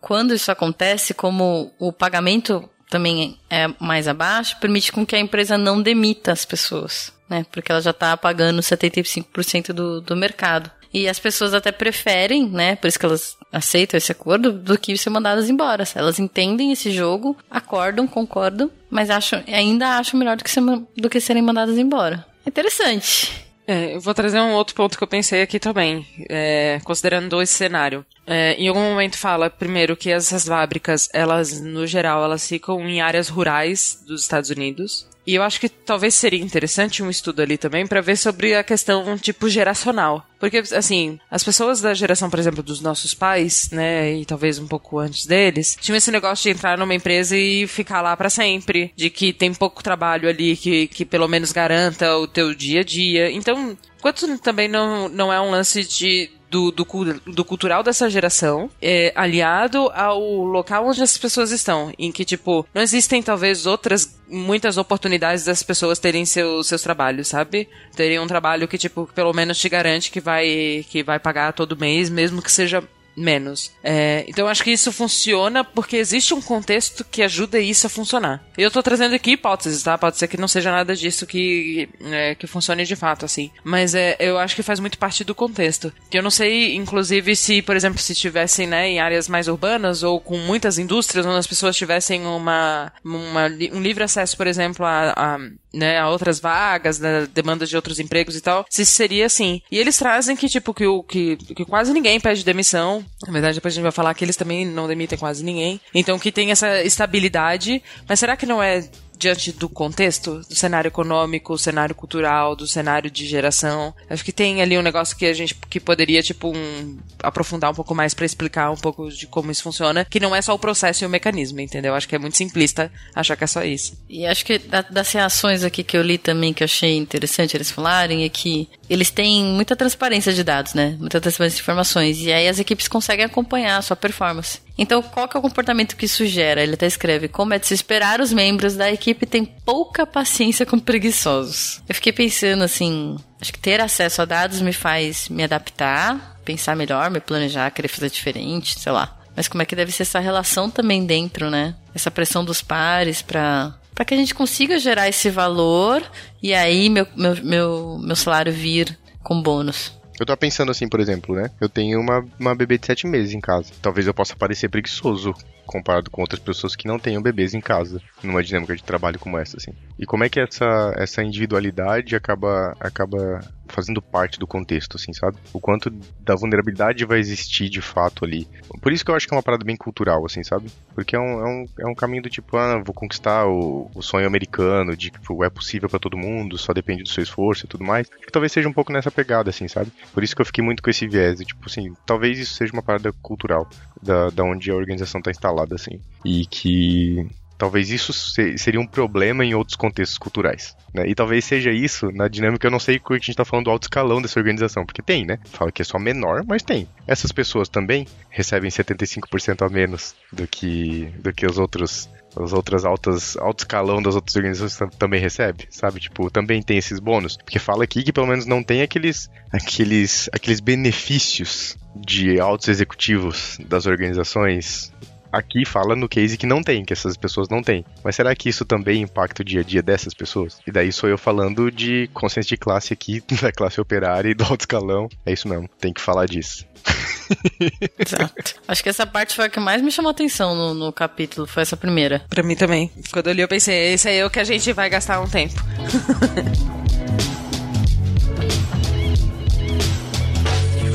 [0.00, 5.56] quando isso acontece, como o pagamento também é mais abaixo, permite com que a empresa
[5.56, 7.46] não demita as pessoas, né?
[7.50, 10.70] Porque ela já tá pagando 75% do, do mercado.
[10.92, 12.76] E as pessoas até preferem, né?
[12.76, 15.84] Por isso que elas aceitam esse acordo, do que ser mandadas embora.
[15.94, 20.62] Elas entendem esse jogo, acordam, concordam, mas acham, ainda acham melhor do que, ser,
[20.96, 22.24] do que serem mandadas embora.
[22.46, 23.42] Interessante.
[23.66, 27.52] É, eu vou trazer um outro ponto que eu pensei aqui também, é, considerando esse
[27.52, 28.04] cenário.
[28.26, 33.00] É, em algum momento fala, primeiro, que essas fábricas, elas, no geral, elas ficam em
[33.00, 35.06] áreas rurais dos Estados Unidos.
[35.24, 38.64] E eu acho que talvez seria interessante um estudo ali também para ver sobre a
[38.64, 40.26] questão, tipo, geracional.
[40.40, 44.66] Porque, assim, as pessoas da geração, por exemplo, dos nossos pais, né, e talvez um
[44.66, 48.92] pouco antes deles, tinham esse negócio de entrar numa empresa e ficar lá para sempre.
[48.96, 52.84] De que tem pouco trabalho ali que, que pelo menos garanta o teu dia a
[52.84, 53.30] dia.
[53.30, 56.84] Então, Quanto também não, não é um lance de, do, do,
[57.26, 61.90] do cultural dessa geração, é, aliado ao local onde as pessoas estão.
[61.98, 67.28] Em que, tipo, não existem talvez outras, muitas oportunidades das pessoas terem seu, seus trabalhos,
[67.28, 67.66] sabe?
[67.96, 71.78] Terem um trabalho que, tipo, pelo menos te garante que vai, que vai pagar todo
[71.78, 72.84] mês, mesmo que seja
[73.16, 73.72] menos.
[73.82, 78.42] É, então acho que isso funciona porque existe um contexto que ajuda isso a funcionar.
[78.56, 79.96] Eu tô trazendo aqui hipóteses, tá?
[79.96, 83.50] Pode ser que não seja nada disso que, é, que funcione de fato, assim.
[83.64, 85.92] Mas é, eu acho que faz muito parte do contexto.
[86.10, 90.02] Que eu não sei, inclusive, se, por exemplo, se estivessem né, em áreas mais urbanas
[90.02, 94.84] ou com muitas indústrias, onde as pessoas tivessem uma, uma um livre acesso, por exemplo,
[94.84, 95.38] a, a
[95.72, 99.62] né, a outras vagas, né, demanda de outros empregos e tal, se seria assim.
[99.70, 103.01] E eles trazem que, tipo, que, o, que, que quase ninguém pede demissão.
[103.26, 105.80] Na verdade, depois a gente vai falar que eles também não demitem quase ninguém.
[105.94, 107.82] Então, que tem essa estabilidade.
[108.08, 108.84] Mas será que não é
[109.22, 113.94] diante do contexto, do cenário econômico, do cenário cultural, do cenário de geração.
[114.10, 117.74] Acho que tem ali um negócio que a gente que poderia, tipo, um, aprofundar um
[117.74, 120.58] pouco mais para explicar um pouco de como isso funciona, que não é só o
[120.58, 121.94] processo e o mecanismo, entendeu?
[121.94, 123.96] Acho que é muito simplista achar que é só isso.
[124.08, 124.58] E acho que
[124.90, 128.68] das reações aqui que eu li também, que eu achei interessante eles falarem, é que
[128.90, 130.96] eles têm muita transparência de dados, né?
[130.98, 132.20] Muita transparência de informações.
[132.20, 134.60] E aí as equipes conseguem acompanhar a sua performance.
[134.76, 136.62] Então, qual que é o comportamento que isso gera?
[136.62, 140.64] Ele até escreve: como é de se esperar, os membros da equipe têm pouca paciência
[140.64, 141.82] com preguiçosos.
[141.88, 146.74] Eu fiquei pensando assim: acho que ter acesso a dados me faz me adaptar, pensar
[146.74, 149.18] melhor, me planejar, querer fazer diferente, sei lá.
[149.36, 151.74] Mas como é que deve ser essa relação também dentro, né?
[151.94, 156.02] Essa pressão dos pares para para que a gente consiga gerar esse valor
[156.42, 159.92] e aí meu, meu, meu, meu salário vir com bônus.
[160.18, 161.50] Eu tô pensando assim, por exemplo, né?
[161.60, 163.72] Eu tenho uma, uma bebê de sete meses em casa.
[163.80, 165.34] Talvez eu possa parecer preguiçoso
[165.66, 169.38] comparado com outras pessoas que não tenham bebês em casa, numa dinâmica de trabalho como
[169.38, 169.72] essa, assim.
[169.98, 173.40] E como é que essa, essa individualidade acaba, acaba
[173.72, 175.36] fazendo parte do contexto, assim, sabe?
[175.52, 178.46] O quanto da vulnerabilidade vai existir de fato ali.
[178.80, 180.70] Por isso que eu acho que é uma parada bem cultural, assim, sabe?
[180.94, 184.02] Porque é um, é um, é um caminho do tipo, ah, vou conquistar o, o
[184.02, 187.64] sonho americano, de que tipo, é possível para todo mundo, só depende do seu esforço
[187.64, 188.08] e tudo mais.
[188.10, 189.90] Acho que talvez seja um pouco nessa pegada, assim, sabe?
[190.12, 192.72] Por isso que eu fiquei muito com esse viés, de, tipo assim, talvez isso seja
[192.72, 193.68] uma parada cultural,
[194.02, 196.00] da, da onde a organização tá instalada, assim.
[196.24, 197.26] E que
[197.62, 198.12] Talvez isso
[198.56, 200.76] seria um problema em outros contextos culturais.
[200.92, 201.06] Né?
[201.06, 203.70] E talvez seja isso na dinâmica, eu não sei que a gente está falando do
[203.70, 205.38] alto escalão dessa organização, porque tem, né?
[205.44, 206.88] Fala que é só menor, mas tem.
[207.06, 212.84] Essas pessoas também recebem 75% a menos do que, do que os outros as outras
[212.84, 216.00] altas, alto escalão das outras organizações também recebe, sabe?
[216.00, 217.36] Tipo, também tem esses bônus.
[217.36, 223.58] Porque fala aqui que pelo menos não tem aqueles, aqueles, aqueles benefícios de altos executivos
[223.68, 224.90] das organizações
[225.32, 227.84] aqui fala no case que não tem, que essas pessoas não têm.
[228.04, 230.58] Mas será que isso também impacta o dia a dia dessas pessoas?
[230.66, 234.44] E daí sou eu falando de consciência de classe aqui, da classe operária e do
[234.44, 235.08] alto escalão.
[235.24, 236.66] É isso mesmo, tem que falar disso.
[237.98, 238.54] Exato.
[238.66, 241.62] Acho que essa parte foi a que mais me chamou atenção no, no capítulo, foi
[241.62, 242.22] essa primeira.
[242.28, 242.90] Pra mim também.
[243.12, 245.28] Quando eu li, eu pensei, esse aí é o que a gente vai gastar um
[245.28, 245.54] tempo.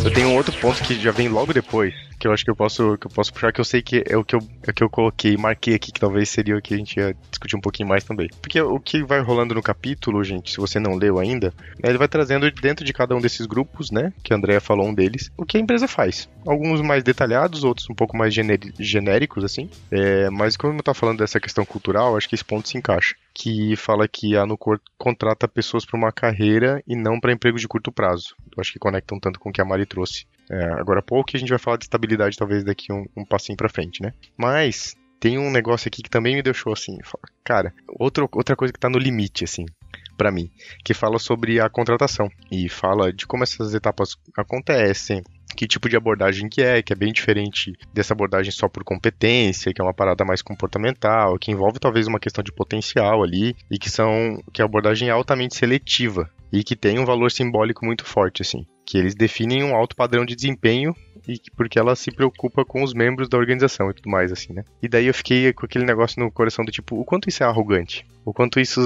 [0.07, 2.55] eu tenho um outro ponto que já vem logo depois, que eu acho que eu
[2.55, 4.73] posso, que eu posso puxar, que eu sei que é o que eu, é o
[4.73, 7.61] que eu coloquei, marquei aqui, que talvez seria o que a gente ia discutir um
[7.61, 8.29] pouquinho mais também.
[8.41, 11.97] Porque o que vai rolando no capítulo, gente, se você não leu ainda, né, ele
[11.97, 15.29] vai trazendo dentro de cada um desses grupos, né, que a Andrea falou um deles,
[15.35, 16.29] o que a empresa faz.
[16.45, 19.69] Alguns mais detalhados, outros um pouco mais genéricos, assim.
[19.91, 23.13] É, mas como eu tá falando dessa questão cultural, acho que esse ponto se encaixa.
[23.39, 27.67] Que fala que a Nucor contrata pessoas para uma carreira e não para emprego de
[27.67, 28.36] curto prazo.
[28.56, 31.04] Eu acho que conecta um tanto com o que a Mari trouxe é, agora há
[31.04, 34.13] pouco a gente vai falar de estabilidade talvez daqui um, um passinho para frente, né?
[34.38, 36.97] Mas tem um negócio aqui que também me deixou assim,
[37.43, 39.65] cara, outro, outra coisa que tá no limite, assim,
[40.17, 40.50] para mim,
[40.86, 45.21] que fala sobre a contratação e fala de como essas etapas acontecem,
[45.57, 49.73] que tipo de abordagem que é, que é bem diferente dessa abordagem só por competência,
[49.73, 53.79] que é uma parada mais comportamental, que envolve talvez uma questão de potencial ali, e
[53.79, 58.05] que são que a abordagem é altamente seletiva e que tem um valor simbólico muito
[58.05, 60.95] forte assim que eles definem um alto padrão de desempenho
[61.27, 64.63] e porque ela se preocupa com os membros da organização e tudo mais, assim, né?
[64.81, 67.45] E daí eu fiquei com aquele negócio no coração do tipo, o quanto isso é
[67.45, 68.05] arrogante?
[68.23, 68.81] O quanto isso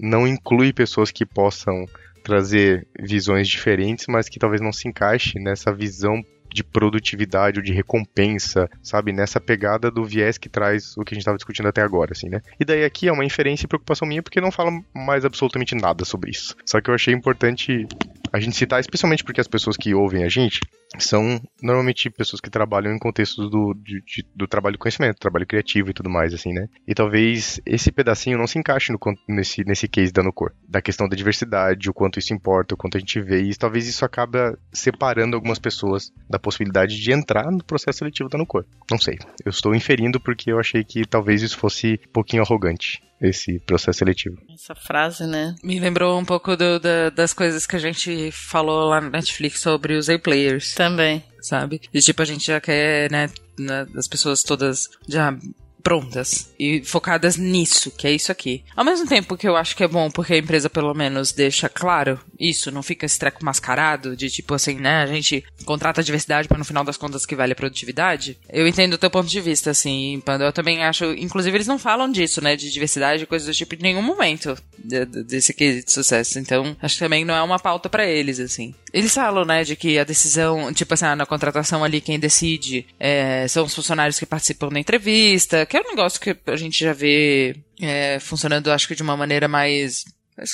[0.00, 1.84] não inclui pessoas que possam
[2.22, 7.72] trazer visões diferentes, mas que talvez não se encaixe nessa visão de produtividade ou de
[7.72, 9.12] recompensa, sabe?
[9.12, 12.28] Nessa pegada do viés que traz o que a gente estava discutindo até agora, assim,
[12.28, 12.40] né?
[12.58, 16.04] E daí aqui é uma inferência e preocupação minha porque não fala mais absolutamente nada
[16.04, 16.56] sobre isso.
[16.66, 17.86] Só que eu achei importante
[18.32, 20.60] a gente citar, especialmente porque as pessoas que ouvem a gente
[20.98, 25.46] são normalmente pessoas que trabalham em contextos do, de, de, do trabalho de conhecimento, trabalho
[25.46, 26.66] criativo e tudo mais, assim, né?
[26.86, 31.08] E talvez esse pedacinho não se encaixe no, nesse, nesse case da Nucor, da questão
[31.08, 34.58] da diversidade, o quanto isso importa, o quanto a gente vê, e talvez isso acaba
[34.72, 38.64] separando algumas pessoas da possibilidade de entrar no processo seletivo da Nucor.
[38.90, 39.18] Não sei.
[39.44, 43.98] Eu estou inferindo porque eu achei que talvez isso fosse um pouquinho arrogante esse processo
[43.98, 44.36] seletivo.
[44.52, 45.54] Essa frase, né?
[45.62, 49.60] Me lembrou um pouco do, da, das coisas que a gente falou lá no Netflix
[49.60, 50.74] sobre os A-Players.
[50.74, 51.22] Também.
[51.42, 51.80] sabe?
[51.92, 53.28] E tipo, a gente já quer, né,
[53.58, 55.36] né as pessoas todas já
[55.82, 58.62] prontas e focadas nisso, que é isso aqui.
[58.76, 61.68] Ao mesmo tempo que eu acho que é bom porque a empresa pelo menos deixa
[61.68, 66.48] claro isso, não fica esse treco mascarado de tipo assim, né, a gente contrata diversidade
[66.48, 68.38] para no final das contas que vale a produtividade.
[68.48, 70.44] Eu entendo o teu ponto de vista, assim, Pando.
[70.44, 73.78] Eu também acho, inclusive eles não falam disso, né, de diversidade, coisas do tipo, em
[73.82, 76.38] nenhum momento de, de, desse quesito de sucesso.
[76.38, 78.74] Então, acho que também não é uma pauta para eles, assim.
[78.92, 82.86] Eles falam, né, de que a decisão, tipo assim, ah, na contratação ali quem decide
[82.98, 86.84] é, são os funcionários que participam da entrevista, que é um negócio que a gente
[86.84, 90.04] já vê é, funcionando, acho que de uma maneira mais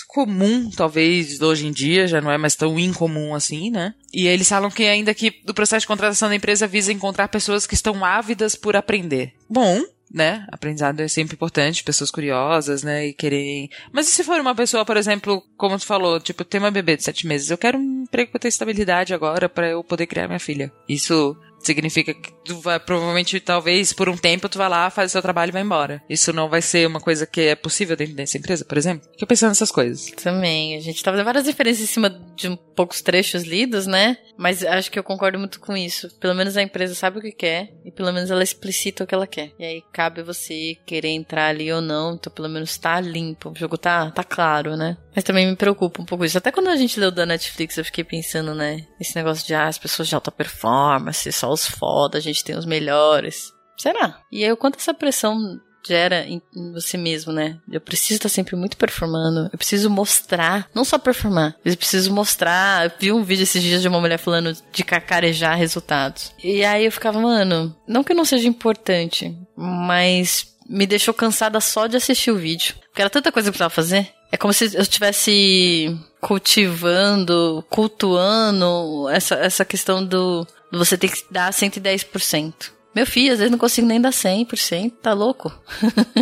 [0.06, 3.94] comum, talvez, hoje em dia, já não é mais tão incomum assim, né?
[4.12, 7.66] E eles falam que ainda que o processo de contratação da empresa visa encontrar pessoas
[7.66, 9.32] que estão ávidas por aprender.
[9.48, 10.46] Bom, né?
[10.52, 13.06] Aprendizado é sempre importante, pessoas curiosas, né?
[13.06, 13.70] E querem.
[13.92, 16.96] Mas e se for uma pessoa, por exemplo, como tu falou, tipo, tem uma bebê
[16.96, 20.26] de sete meses, eu quero um emprego eu tenha estabilidade agora para eu poder criar
[20.26, 20.72] minha filha.
[20.88, 25.12] Isso significa que tu vai, provavelmente, talvez, por um tempo, tu vai lá, faz o
[25.12, 26.02] seu trabalho e vai embora.
[26.08, 29.08] Isso não vai ser uma coisa que é possível dentro dessa empresa, por exemplo?
[29.12, 30.06] Fica pensando nessas coisas.
[30.22, 30.76] Também.
[30.76, 34.18] A gente tá fazendo várias referências em cima de um poucos trechos lidos, né?
[34.36, 36.14] Mas acho que eu concordo muito com isso.
[36.20, 39.14] Pelo menos a empresa sabe o que quer e pelo menos ela explicita o que
[39.14, 39.52] ela quer.
[39.58, 43.50] E aí cabe você querer entrar ali ou não, então pelo menos tá limpo.
[43.50, 44.96] O jogo tá, tá claro, né?
[45.14, 46.36] Mas também me preocupa um pouco isso.
[46.36, 48.86] Até quando a gente leu da Netflix, eu fiquei pensando, né?
[49.00, 52.56] Esse negócio de ah, as pessoas de alta performance, só os foda, a gente tem
[52.56, 53.56] os melhores.
[53.78, 54.20] Será?
[54.32, 56.40] E aí, o quanto essa pressão gera em,
[56.72, 57.58] você mesmo, né?
[57.70, 59.48] Eu preciso estar sempre muito performando.
[59.52, 62.86] Eu preciso mostrar, não só performar, eu preciso mostrar.
[62.86, 66.32] Eu vi um vídeo esses dias de uma mulher falando de cacarejar resultados.
[66.42, 71.86] E aí eu ficava, mano, não que não seja importante, mas me deixou cansada só
[71.86, 72.74] de assistir o vídeo.
[72.88, 74.08] Porque era tanta coisa que eu precisava fazer.
[74.32, 81.52] É como se eu estivesse cultivando, cultuando essa, essa questão do você tem que dar
[81.52, 82.75] 110%.
[82.96, 85.52] Meu filho, às vezes não consigo nem dar 100%, tá louco?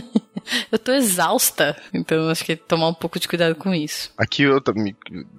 [0.72, 1.80] eu tô exausta.
[1.94, 4.12] Então acho que tomar um pouco de cuidado com isso.
[4.18, 4.96] Aqui eu, me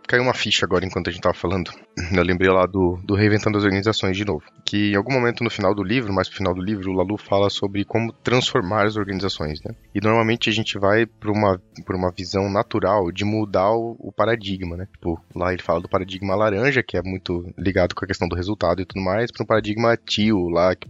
[0.07, 1.73] caiu uma ficha agora enquanto a gente tava falando.
[2.11, 4.43] Eu lembrei lá do, do Reinventando as Organizações de novo.
[4.65, 7.17] Que em algum momento no final do livro, mais pro final do livro, o Lalu
[7.17, 9.73] fala sobre como transformar as organizações, né?
[9.93, 14.11] E normalmente a gente vai por uma, por uma visão natural de mudar o, o
[14.11, 14.87] paradigma, né?
[14.91, 18.35] Tipo, lá ele fala do paradigma laranja, que é muito ligado com a questão do
[18.35, 20.89] resultado e tudo mais, para um paradigma tio lá, que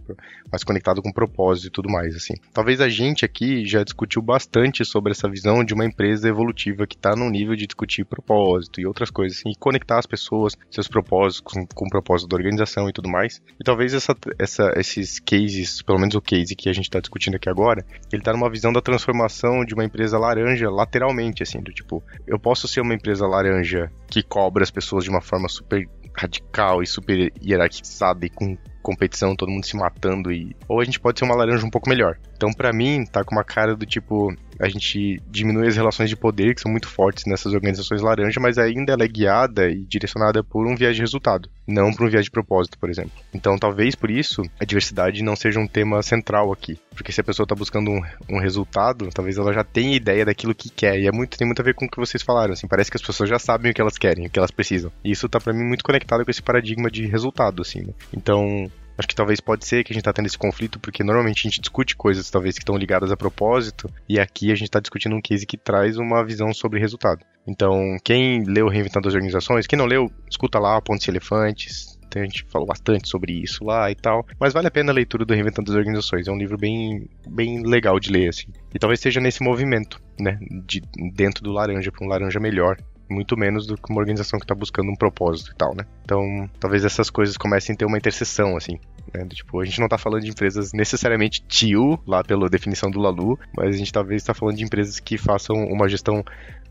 [0.50, 2.34] mais conectado com propósito e tudo mais, assim.
[2.52, 6.96] Talvez a gente aqui já discutiu bastante sobre essa visão de uma empresa evolutiva que
[6.96, 10.88] está no nível de discutir propósito e outras coisas, assim, e conectar as pessoas, seus
[11.02, 13.42] com, com o propósito da organização e tudo mais.
[13.60, 17.36] E talvez essa, essa, esses cases, pelo menos o case que a gente está discutindo
[17.36, 21.72] aqui agora, ele está numa visão da transformação de uma empresa laranja lateralmente, assim, do
[21.72, 25.88] tipo, eu posso ser uma empresa laranja que cobra as pessoas de uma forma super
[26.16, 31.00] radical e super hierarquizada e com competição, todo mundo se matando e ou a gente
[31.00, 32.16] pode ser uma laranja um pouco melhor.
[32.36, 36.16] Então, para mim, tá com uma cara do tipo a gente diminui as relações de
[36.16, 40.42] poder que são muito fortes nessas organizações laranja, mas ainda ela é guiada e direcionada
[40.42, 43.12] por um viés de resultado, não por um viés de propósito, por exemplo.
[43.32, 47.24] Então, talvez por isso a diversidade não seja um tema central aqui, porque se a
[47.24, 50.98] pessoa está buscando um, um, resultado, talvez ela já tenha ideia daquilo que quer.
[50.98, 52.52] E é muito tem muito a ver com o que vocês falaram.
[52.52, 54.90] Assim, parece que as pessoas já sabem o que elas querem, o que elas precisam.
[55.04, 57.82] E isso tá para mim muito conectado com esse paradigma de resultado, assim.
[57.82, 57.92] Né?
[58.12, 61.40] Então Acho que talvez pode ser que a gente tá tendo esse conflito, porque normalmente
[61.40, 64.80] a gente discute coisas talvez que estão ligadas a propósito, e aqui a gente está
[64.80, 67.24] discutindo um case que traz uma visão sobre resultado.
[67.46, 72.24] Então, quem leu Reinventando as Organizações, quem não leu, escuta lá Pontes e Elefantes, a
[72.24, 74.26] gente falou bastante sobre isso lá e tal.
[74.38, 76.26] Mas vale a pena a leitura do Reinventando as Organizações.
[76.26, 78.48] É um livro bem, bem legal de ler, assim.
[78.74, 80.38] E talvez seja nesse movimento, né?
[80.64, 80.82] De
[81.14, 82.76] dentro do laranja, para um laranja melhor
[83.08, 85.84] muito menos do que uma organização que está buscando um propósito e tal, né?
[86.04, 88.78] Então, talvez essas coisas comecem a ter uma interseção, assim.
[89.12, 89.26] Né?
[89.28, 93.38] Tipo, a gente não está falando de empresas necessariamente tio, lá pela definição do Lalu,
[93.56, 96.24] mas a gente talvez está falando de empresas que façam uma gestão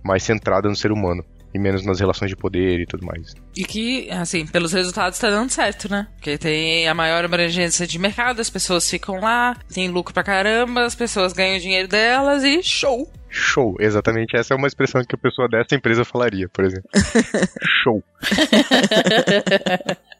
[0.03, 1.23] mais centrada no ser humano
[1.55, 3.33] e menos nas relações de poder e tudo mais.
[3.55, 6.05] E que, assim, pelos resultados está dando certo, né?
[6.15, 10.83] Porque tem a maior abrangência de mercado, as pessoas ficam lá, tem lucro pra caramba,
[10.83, 13.09] as pessoas ganham o dinheiro delas e show!
[13.29, 16.89] Show, exatamente essa é uma expressão que a pessoa dessa empresa falaria, por exemplo.
[17.83, 18.03] Show.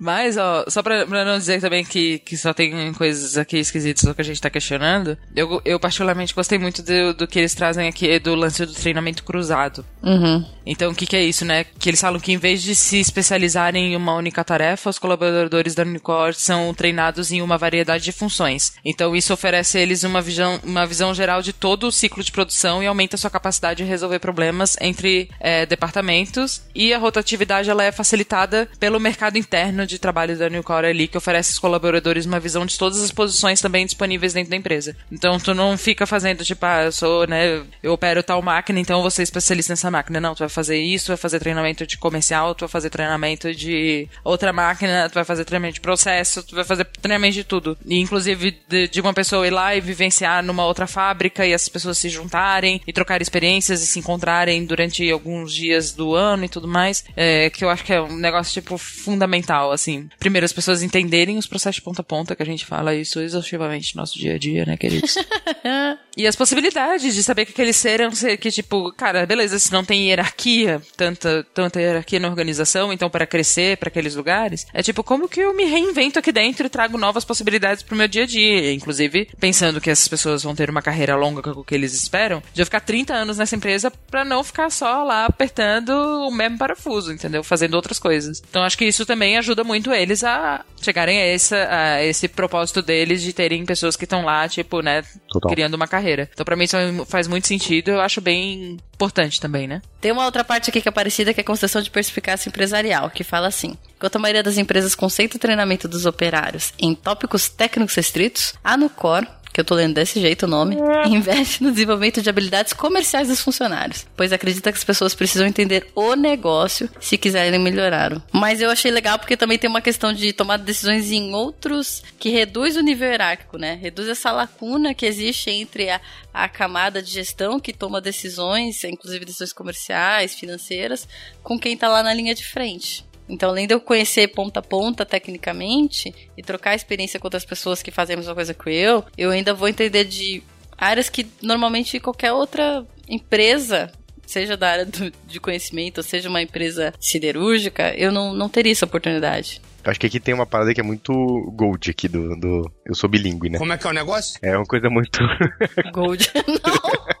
[0.00, 4.04] Mas, ó, só pra, pra, não dizer também que, que só tem coisas aqui esquisitas
[4.04, 7.54] do que a gente tá questionando, eu, eu particularmente gostei muito do, do que eles
[7.54, 9.84] trazem aqui do lance do treinamento cruzado.
[10.02, 10.42] Uhum.
[10.64, 11.64] Então, o que, que é isso, né?
[11.64, 15.74] Que eles falam que em vez de se especializarem em uma única tarefa, os colaboradores
[15.74, 18.72] da Unicor são treinados em uma variedade de funções.
[18.84, 22.32] Então, isso oferece a eles uma visão, uma visão geral de todo o ciclo de
[22.32, 26.62] produção e aumenta a sua capacidade de resolver problemas entre é, departamentos.
[26.74, 31.18] E a rotatividade ela é facilitada pelo mercado interno de trabalho da Newcore ali, que
[31.18, 34.96] oferece aos colaboradores uma visão de todas as posições também disponíveis dentro da empresa.
[35.10, 38.98] Então tu não fica fazendo, tipo, ah, eu sou, né, eu opero tal máquina, então
[38.98, 40.20] eu vou ser especialista nessa máquina.
[40.20, 44.08] Não, tu vai fazer isso, vai fazer treinamento de comercial, tu vai fazer treinamento de
[44.24, 47.76] outra máquina, tu vai fazer treinamento de processo, tu vai fazer treinamento de tudo.
[47.84, 51.68] E inclusive de, de uma pessoa ir lá e vivenciar numa outra fábrica e essas
[51.68, 56.48] pessoas se juntarem e trocar experiências e se encontrarem durante alguns dias do ano e
[56.48, 60.08] tudo mais, é, que eu acho que é um negócio, tipo, fundamental, assim.
[60.18, 63.20] Primeiro, as pessoas entenderem os processos de ponta a ponta, que a gente fala isso
[63.20, 65.16] exaustivamente no nosso dia a dia, né, queridos?
[66.16, 69.58] e as possibilidades de saber que aquele ser é um ser que, tipo, cara, beleza,
[69.58, 74.66] se não tem hierarquia, tanta, tanta hierarquia na organização, então para crescer para aqueles lugares,
[74.72, 78.08] é tipo, como que eu me reinvento aqui dentro e trago novas possibilidades pro meu
[78.08, 78.72] dia a dia?
[78.72, 82.42] Inclusive, pensando que essas pessoas vão ter uma carreira longa com o que eles esperam,
[82.52, 86.58] de eu ficar 30 anos nessa empresa para não ficar só lá apertando o mesmo
[86.58, 87.42] parafuso, entendeu?
[87.42, 88.42] Fazendo outras coisas.
[88.48, 92.82] Então acho que isso também ajuda muito eles a chegarem a, essa, a esse propósito
[92.82, 95.50] deles de terem pessoas que estão lá, tipo, né, Total.
[95.50, 96.28] criando uma carreira.
[96.32, 99.80] Então para mim isso faz muito sentido, eu acho bem importante também, né?
[100.00, 103.10] Tem uma outra parte aqui que é parecida, que é a construção de perspicácia empresarial,
[103.10, 107.48] que fala assim: enquanto a maioria das empresas concentra o treinamento dos operários em tópicos
[107.48, 110.76] técnicos restritos, a Nucor que eu tô lendo desse jeito o nome,
[111.06, 115.86] investe no desenvolvimento de habilidades comerciais dos funcionários, pois acredita que as pessoas precisam entender
[115.94, 118.22] o negócio se quiserem melhorar.
[118.32, 122.30] Mas eu achei legal porque também tem uma questão de tomar decisões em outros que
[122.30, 123.78] reduz o nível hierárquico, né?
[123.80, 126.00] Reduz essa lacuna que existe entre a,
[126.32, 131.08] a camada de gestão que toma decisões, inclusive decisões comerciais, financeiras,
[131.42, 133.09] com quem tá lá na linha de frente.
[133.30, 137.82] Então, além de eu conhecer ponta a ponta tecnicamente e trocar experiência com outras pessoas
[137.82, 140.42] que fazem a mesma coisa que eu, eu ainda vou entender de
[140.76, 143.90] áreas que normalmente qualquer outra empresa
[144.26, 148.84] seja da área do, de conhecimento, seja uma empresa siderúrgica, eu não, não teria essa
[148.84, 149.60] oportunidade.
[149.82, 151.12] Acho que aqui tem uma parada que é muito
[151.56, 152.70] gold aqui do, do.
[152.84, 153.58] Eu sou bilíngue, né?
[153.58, 154.38] Como é que é o negócio?
[154.42, 155.18] É uma coisa muito.
[155.92, 156.30] Gold.
[156.46, 157.20] não!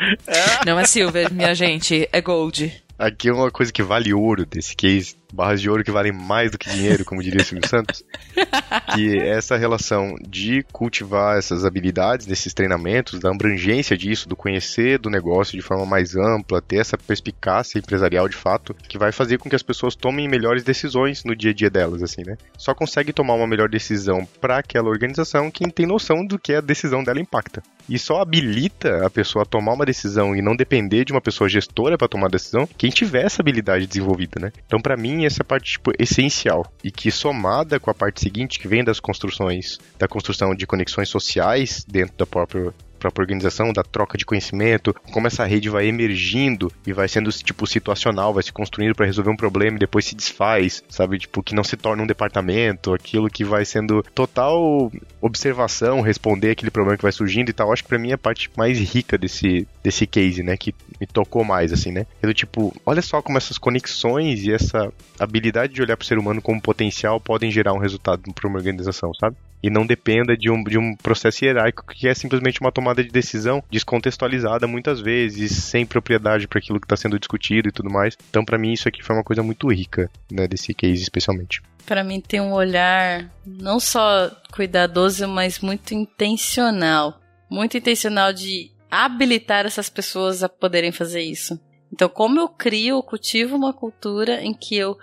[0.66, 2.72] Não é silver, minha gente, é gold.
[2.98, 6.50] Aqui é uma coisa que vale ouro desse case, barras de ouro que valem mais
[6.50, 8.02] do que dinheiro, como diria Silvio Santos.
[8.94, 14.98] Que é essa relação de cultivar essas habilidades nesses treinamentos, da abrangência disso, do conhecer
[14.98, 19.38] do negócio de forma mais ampla, ter essa perspicácia empresarial de fato, que vai fazer
[19.38, 22.36] com que as pessoas tomem melhores decisões no dia a dia delas, assim, né?
[22.56, 26.60] Só consegue tomar uma melhor decisão para aquela organização quem tem noção do que a
[26.60, 31.04] decisão dela impacta e só habilita a pessoa a tomar uma decisão e não depender
[31.04, 34.52] de uma pessoa gestora para tomar decisão, quem tiver essa habilidade desenvolvida, né?
[34.64, 38.60] Então, para mim, essa é parte tipo, essencial e que somada com a parte seguinte
[38.60, 43.82] que vem das construções, da construção de conexões sociais dentro da própria própria organização, da
[43.82, 48.52] troca de conhecimento, como essa rede vai emergindo e vai sendo tipo situacional, vai se
[48.52, 51.18] construindo para resolver um problema e depois se desfaz, sabe?
[51.18, 54.90] Tipo, que não se torna um departamento, aquilo que vai sendo total
[55.20, 57.72] observação, responder aquele problema que vai surgindo e tal.
[57.72, 60.56] Acho que para mim é a parte mais rica desse, desse case, né?
[60.56, 62.06] Que me tocou mais, assim, né?
[62.22, 66.06] É do tipo, olha só como essas conexões e essa habilidade de olhar para o
[66.06, 69.36] ser humano como potencial podem gerar um resultado para uma organização, sabe?
[69.62, 73.10] e não dependa de um, de um processo hierárquico que é simplesmente uma tomada de
[73.10, 78.16] decisão descontextualizada muitas vezes, sem propriedade para aquilo que está sendo discutido e tudo mais.
[78.30, 81.60] Então, para mim, isso aqui foi uma coisa muito rica, né, desse case especialmente.
[81.84, 87.20] Para mim, tem um olhar não só cuidadoso, mas muito intencional.
[87.50, 91.58] Muito intencional de habilitar essas pessoas a poderem fazer isso.
[91.92, 94.96] Então, como eu crio, eu cultivo uma cultura em que eu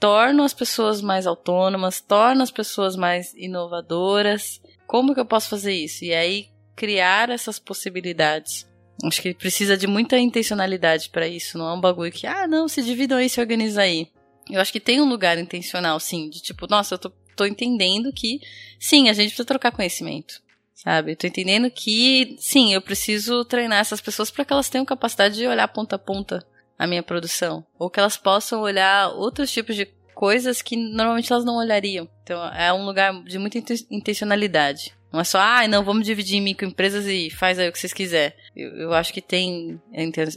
[0.00, 4.60] torno as pessoas mais autônomas, torno as pessoas mais inovadoras.
[4.86, 6.04] Como que eu posso fazer isso?
[6.04, 6.48] E aí
[6.78, 8.64] criar essas possibilidades.
[9.04, 12.68] Acho que precisa de muita intencionalidade para isso, não é um bagulho que, ah, não,
[12.68, 14.08] se dividam aí, se organiza aí.
[14.48, 18.12] Eu acho que tem um lugar intencional, sim, de tipo, nossa, eu tô, tô entendendo
[18.12, 18.40] que,
[18.78, 20.40] sim, a gente precisa trocar conhecimento,
[20.72, 21.12] sabe?
[21.12, 25.36] Eu tô entendendo que, sim, eu preciso treinar essas pessoas para que elas tenham capacidade
[25.36, 26.46] de olhar ponta a ponta
[26.78, 27.66] a minha produção.
[27.78, 32.08] Ou que elas possam olhar outros tipos de coisas que normalmente elas não olhariam.
[32.22, 33.58] Então é um lugar de muita
[33.90, 34.97] intencionalidade.
[35.12, 37.92] Não é só, ah, não, vamos dividir em microempresas e faz aí o que vocês
[37.92, 38.32] quiserem.
[38.54, 39.80] Eu, eu acho que tem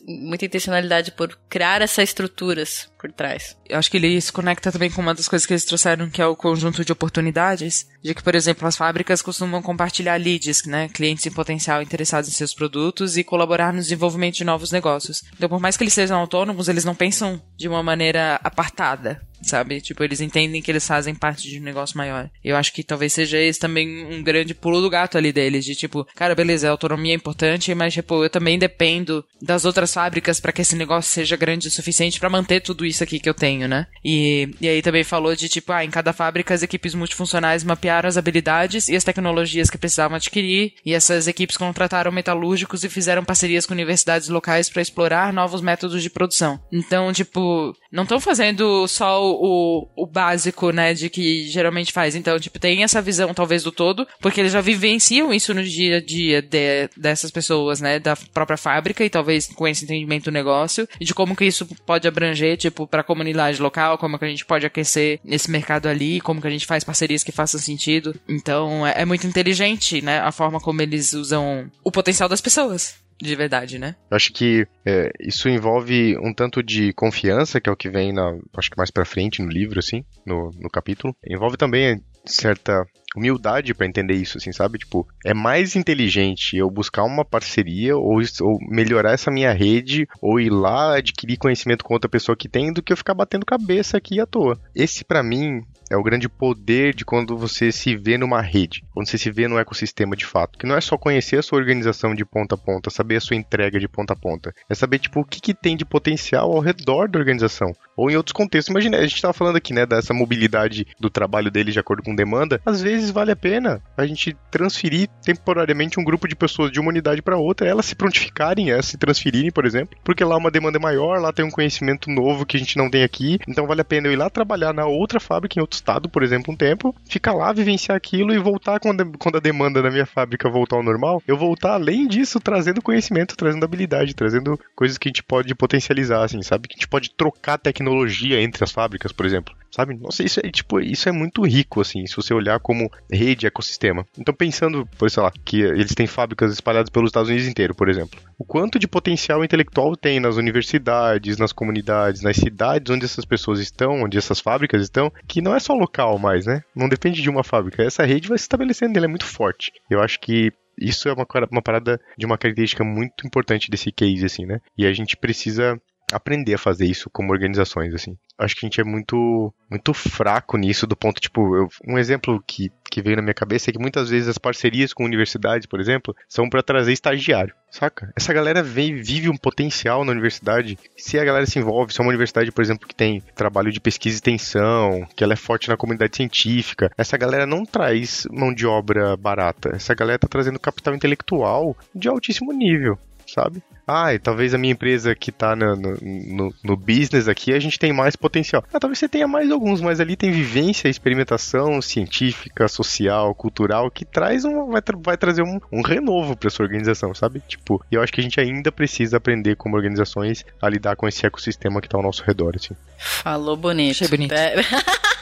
[0.08, 3.58] muita intencionalidade por criar essas estruturas por trás.
[3.68, 6.22] Eu acho que ele se conecta também com uma das coisas que eles trouxeram, que
[6.22, 10.88] é o conjunto de oportunidades, de que, por exemplo, as fábricas costumam compartilhar leads, né,
[10.90, 15.24] clientes em potencial interessados em seus produtos e colaborar no desenvolvimento de novos negócios.
[15.36, 19.82] Então, por mais que eles sejam autônomos, eles não pensam de uma maneira apartada sabe?
[19.82, 22.30] Tipo, eles entendem que eles fazem parte de um negócio maior.
[22.44, 25.76] Eu acho que talvez seja esse também um grande pulo do gato ali deles, de
[25.76, 30.52] tipo, cara, beleza, autonomia é importante, mas tipo, eu também dependo das outras fábricas para
[30.52, 33.68] que esse negócio seja grande o suficiente para manter tudo isso aqui que eu tenho,
[33.68, 33.88] né?
[34.04, 38.10] E, e aí também falou de tipo, ah, em cada fábrica as equipes multifuncionais mapearam
[38.10, 43.24] as habilidades e as tecnologias que precisavam adquirir, e essas equipes contrataram metalúrgicos e fizeram
[43.24, 46.60] parcerias com universidades locais para explorar novos métodos de produção.
[46.72, 52.16] Então, tipo, não estão fazendo só o, o básico, né, de que geralmente faz.
[52.16, 55.98] Então, tipo, tem essa visão talvez do todo, porque eles já vivenciam isso no dia
[55.98, 60.32] a dia de, dessas pessoas, né, da própria fábrica e talvez com esse entendimento do
[60.32, 64.26] negócio e de como que isso pode abranger, tipo, para a comunidade local, como que
[64.26, 67.60] a gente pode aquecer nesse mercado ali, como que a gente faz parcerias que façam
[67.60, 68.16] sentido.
[68.28, 73.02] Então, é, é muito inteligente, né, a forma como eles usam o potencial das pessoas
[73.22, 73.96] de verdade, né?
[74.10, 78.12] Eu acho que é, isso envolve um tanto de confiança, que é o que vem
[78.12, 81.16] na, acho que mais para frente no livro, assim, no, no capítulo.
[81.26, 82.84] Envolve também certa
[83.16, 84.80] humildade para entender isso, assim, sabe?
[84.80, 90.40] Tipo, é mais inteligente eu buscar uma parceria ou, ou, melhorar essa minha rede ou
[90.40, 93.98] ir lá adquirir conhecimento com outra pessoa que tem do que eu ficar batendo cabeça
[93.98, 94.60] aqui à toa.
[94.76, 99.08] Esse para mim é o grande poder de quando você se vê numa rede, quando
[99.08, 100.58] você se vê num ecossistema de fato.
[100.58, 103.36] Que não é só conhecer a sua organização de ponta a ponta, saber a sua
[103.36, 104.54] entrega de ponta a ponta.
[104.70, 107.74] É saber, tipo, o que, que tem de potencial ao redor da organização.
[107.98, 108.72] Ou em outros contextos.
[108.72, 112.16] Imagina, a gente estava falando aqui, né, dessa mobilidade do trabalho dele de acordo com
[112.16, 112.62] demanda.
[112.66, 116.90] Às vezes vale a pena a gente transferir temporariamente um grupo de pessoas de uma
[116.90, 120.78] unidade para outra, elas se prontificarem, elas se transferirem, por exemplo, porque lá uma demanda
[120.78, 123.40] é maior, lá tem um conhecimento novo que a gente não tem aqui.
[123.48, 126.24] Então vale a pena eu ir lá trabalhar na outra fábrica em outro estado, por
[126.24, 130.50] exemplo, um tempo, ficar lá, vivenciar aquilo e voltar quando a demanda da minha fábrica
[130.50, 135.12] voltar ao normal, eu voltar além disso, trazendo conhecimento, trazendo habilidade, trazendo coisas que a
[135.12, 136.68] gente pode potencializar, assim, sabe?
[136.68, 139.98] Que a gente pode trocar tecnologia entre as fábricas, por exemplo sabe?
[139.98, 144.06] Nossa, isso é tipo, isso é muito rico assim, se você olhar como rede ecossistema.
[144.18, 147.90] Então pensando, por sei lá, que eles têm fábricas espalhadas pelos Estados Unidos inteiro, por
[147.90, 148.20] exemplo.
[148.38, 153.60] O quanto de potencial intelectual tem nas universidades, nas comunidades, nas cidades onde essas pessoas
[153.60, 156.62] estão, onde essas fábricas estão, que não é só local mais, né?
[156.76, 157.84] Não depende de uma fábrica.
[157.84, 159.72] Essa rede vai se estabelecendo, ela é muito forte.
[159.90, 164.26] Eu acho que isso é uma, uma parada de uma característica muito importante desse case,
[164.26, 164.60] assim, né?
[164.78, 165.80] E a gente precisa
[166.12, 168.18] aprender a fazer isso como organizações, assim.
[168.38, 172.44] Acho que a gente é muito muito fraco nisso, do ponto, tipo, eu, um exemplo
[172.46, 175.80] que, que veio na minha cabeça é que muitas vezes as parcerias com universidades, por
[175.80, 178.12] exemplo, são para trazer estagiário, saca?
[178.14, 180.78] Essa galera vem, vive um potencial na universidade.
[180.98, 183.80] Se a galera se envolve, se é uma universidade, por exemplo, que tem trabalho de
[183.80, 188.54] pesquisa e extensão, que ela é forte na comunidade científica, essa galera não traz mão
[188.54, 189.70] de obra barata.
[189.74, 193.00] Essa galera tá trazendo capital intelectual de altíssimo nível
[193.34, 193.62] sabe?
[193.86, 197.78] Ah, e talvez a minha empresa que tá no, no, no, business aqui, a gente
[197.78, 198.64] tem mais potencial.
[198.72, 204.06] Ah, talvez você tenha mais alguns, mas ali tem vivência, experimentação científica, social, cultural, que
[204.06, 207.42] traz um, vai, tra vai trazer um, um renovo para sua organização, sabe?
[207.48, 211.08] Tipo, e eu acho que a gente ainda precisa aprender como organizações a lidar com
[211.08, 212.76] esse ecossistema que tá ao nosso redor, assim.
[212.98, 213.92] Falou bonito.
[213.92, 214.34] Achei bonito.
[214.34, 214.56] É.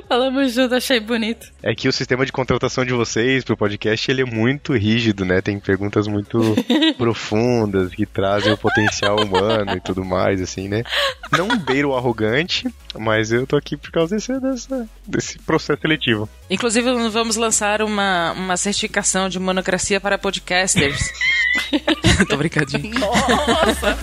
[0.08, 1.48] Falamos junto, achei bonito.
[1.62, 5.42] É que o sistema de contratação de vocês pro podcast ele é muito rígido, né?
[5.42, 6.56] Tem perguntas muito
[6.98, 10.84] profundas que trazem o potencial humano e tudo mais, assim, né?
[11.32, 12.68] Não beiro arrogante,
[12.98, 16.30] mas eu tô aqui por causa desse, dessa, desse processo seletivo.
[16.50, 21.12] Inclusive, vamos lançar uma, uma certificação de monocracia para podcasters.
[22.30, 23.00] tô brincadinho.
[23.00, 23.98] Nossa!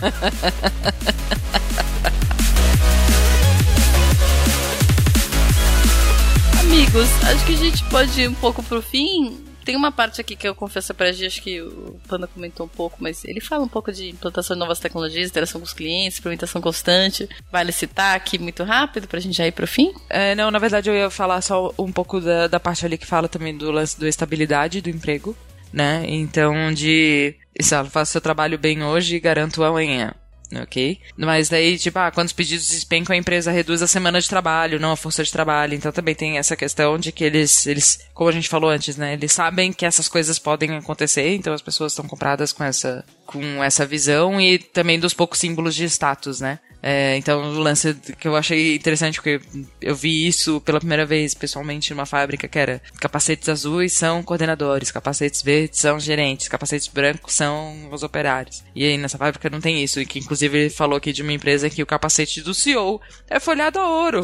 [6.77, 9.43] Amigos, acho que a gente pode ir um pouco pro fim.
[9.65, 12.69] Tem uma parte aqui que eu confesso pra gente, acho que o Panda comentou um
[12.69, 16.19] pouco, mas ele fala um pouco de implantação de novas tecnologias, interação com os clientes,
[16.19, 17.27] implementação constante.
[17.51, 19.95] Vale citar aqui muito rápido pra gente já ir pro fim?
[20.11, 23.07] É, não, na verdade eu ia falar só um pouco da, da parte ali que
[23.07, 25.35] fala também do lance da estabilidade do emprego,
[25.73, 26.05] né?
[26.07, 27.35] Então, de.
[27.59, 30.13] Isso, faça seu trabalho bem hoje e garanto amanhã
[30.55, 31.01] ok?
[31.17, 34.81] Mas daí, tipo, ah, quando os pedidos despencam, a empresa reduz a semana de trabalho,
[34.81, 35.75] não a força de trabalho.
[35.75, 39.15] Então também tem essa questão de que eles, eles, como a gente falou antes, né?
[39.15, 43.63] Eles sabem que essas coisas podem acontecer, então as pessoas estão compradas com essa, com
[43.63, 46.59] essa visão e também dos poucos símbolos de status, né?
[46.83, 49.41] É, então, o lance que eu achei interessante, porque
[49.81, 54.91] eu vi isso pela primeira vez pessoalmente numa fábrica, que era capacetes azuis são coordenadores,
[54.91, 58.63] capacetes verdes são gerentes, capacetes brancos são os operários.
[58.75, 61.33] E aí nessa fábrica não tem isso, e que inclusive ele falou aqui de uma
[61.33, 64.23] empresa que o capacete do CEO é folhado a ouro.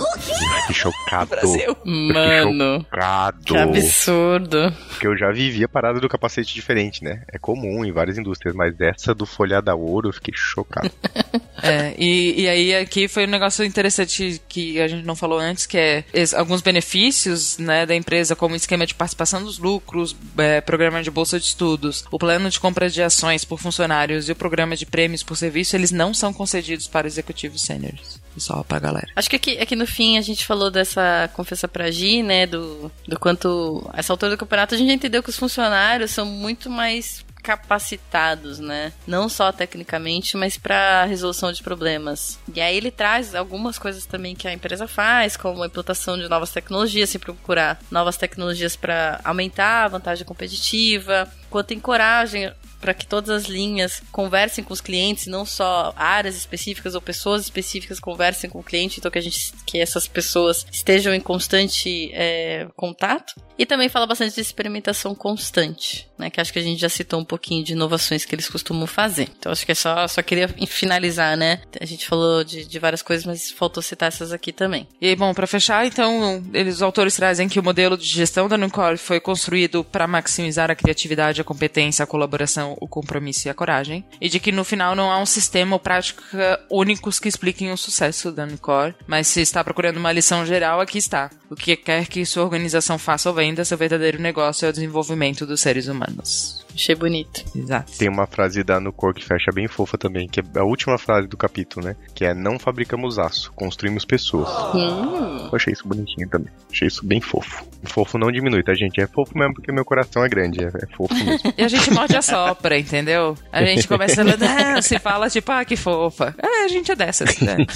[0.67, 1.31] Que chocado.
[1.31, 1.77] Brasil.
[1.85, 2.79] Mano.
[2.79, 3.45] Que chocado.
[3.45, 4.73] Que absurdo.
[4.91, 7.23] Porque eu já vivi a parada do capacete diferente, né?
[7.33, 10.91] É comum em várias indústrias, mas essa do folhado a ouro eu fiquei chocado.
[11.63, 15.67] é, e, E aí aqui foi um negócio interessante que a gente não falou antes,
[15.67, 16.05] que é
[16.37, 21.39] alguns benefícios né, da empresa, como esquema de participação dos lucros, é, programa de bolsa
[21.39, 25.23] de estudos, o plano de compra de ações por funcionários e o programa de prêmios
[25.23, 28.21] por serviço, eles não são concedidos para executivos sêniores.
[28.37, 29.09] Só pra galera.
[29.15, 32.47] Acho que aqui, aqui no fim a gente falou dessa confessa pra Gi, né?
[32.47, 33.89] Do, do quanto.
[33.93, 38.93] Essa altura do campeonato a gente entendeu que os funcionários são muito mais capacitados, né?
[39.07, 42.39] Não só tecnicamente, mas para resolução de problemas.
[42.55, 46.29] E aí ele traz algumas coisas também que a empresa faz, como a implantação de
[46.29, 52.51] novas tecnologias, se procurar novas tecnologias para aumentar a vantagem competitiva, quanto encoragem
[52.83, 57.43] para que todas as linhas conversem com os clientes, não só áreas específicas ou pessoas
[57.43, 62.11] específicas conversem com o cliente, então que a gente que essas pessoas estejam em constante
[62.13, 63.35] é, contato.
[63.57, 66.29] E também fala bastante de experimentação constante, né?
[66.29, 69.29] Que acho que a gente já citou um pouquinho de inovações que eles costumam fazer.
[69.39, 71.61] Então acho que é só, só queria finalizar, né?
[71.81, 74.89] A gente falou de, de várias coisas, mas faltou citar essas aqui também.
[75.01, 78.59] E bom, para fechar, então, eles, os autores trazem que o modelo de gestão da
[78.59, 83.55] Nucor foi construído para maximizar a criatividade, a competência, a colaboração, o compromisso e a
[83.55, 84.05] coragem.
[84.21, 86.23] E de que no final não há um sistema ou prática
[86.71, 90.99] únicos que expliquem o sucesso da Nucor, mas se está procurando uma lição geral, aqui
[90.99, 91.31] está.
[91.51, 95.47] O que quer que sua organização faça ou venda, seu verdadeiro negócio é o desenvolvimento
[95.47, 96.62] dos seres humanos.
[96.75, 97.45] Achei bonito.
[97.55, 97.93] Exato.
[97.99, 101.29] Tem uma frase da Nucor que fecha bem fofa também, que é a última frase
[101.29, 101.97] do capítulo, né?
[102.15, 104.49] Que é não fabricamos aço, construímos pessoas.
[104.75, 105.49] Hum.
[105.51, 106.53] Eu achei isso bonitinho também.
[106.71, 107.65] Achei isso bem fofo.
[107.85, 109.01] Fofo não diminui, tá, gente?
[109.01, 110.65] É fofo mesmo porque meu coração é grande.
[110.65, 111.53] É, é fofo mesmo.
[111.57, 113.37] E a gente morde a sopra, entendeu?
[113.53, 116.35] A gente começa a se fala tipo, ah, que fofa.
[116.43, 117.57] É, a gente é dessas, né?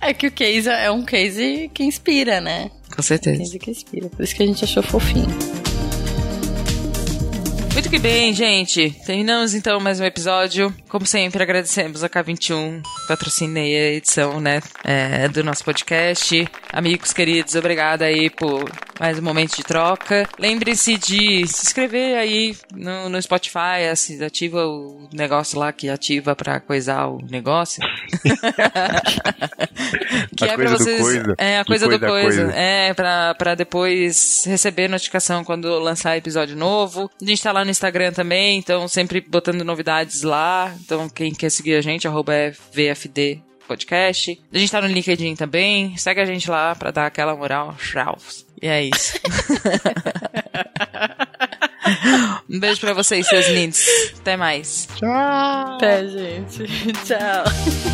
[0.00, 2.70] é que o case é um case que inspira, né?
[2.94, 3.58] Com certeza.
[3.58, 4.08] Que inspira.
[4.08, 5.26] Por isso que a gente achou fofinho.
[7.94, 8.90] Muito que bem, gente.
[9.06, 10.74] Terminamos então mais um episódio.
[10.88, 16.44] Como sempre, agradecemos a K21, patrocinei a edição, né, é, do nosso podcast.
[16.72, 18.68] Amigos queridos, obrigada aí por
[18.98, 20.28] mais um momento de troca.
[20.40, 26.34] Lembre-se de se inscrever aí no, no Spotify, assim, ativa o negócio lá que ativa
[26.34, 27.80] pra coisar o negócio.
[30.36, 31.00] que A é pra coisa do vocês.
[31.00, 31.34] coisa.
[31.38, 32.42] É, a Que coisa do coisa, coisa.
[32.42, 32.58] coisa.
[32.58, 37.08] É, pra depois receber notificação quando lançar episódio novo.
[37.20, 40.74] A gente tá lá no Instagram também, então sempre botando novidades lá.
[40.84, 44.40] Então quem quer seguir a gente, arroba é VFD Podcast.
[44.52, 45.96] A gente tá no LinkedIn também.
[45.96, 47.74] Segue a gente lá pra dar aquela moral.
[47.78, 48.18] Tchau.
[48.60, 49.18] E é isso.
[52.48, 53.86] um beijo pra vocês, seus lindos.
[54.20, 54.88] Até mais.
[55.02, 56.64] Até, gente.
[57.04, 57.93] Tchau.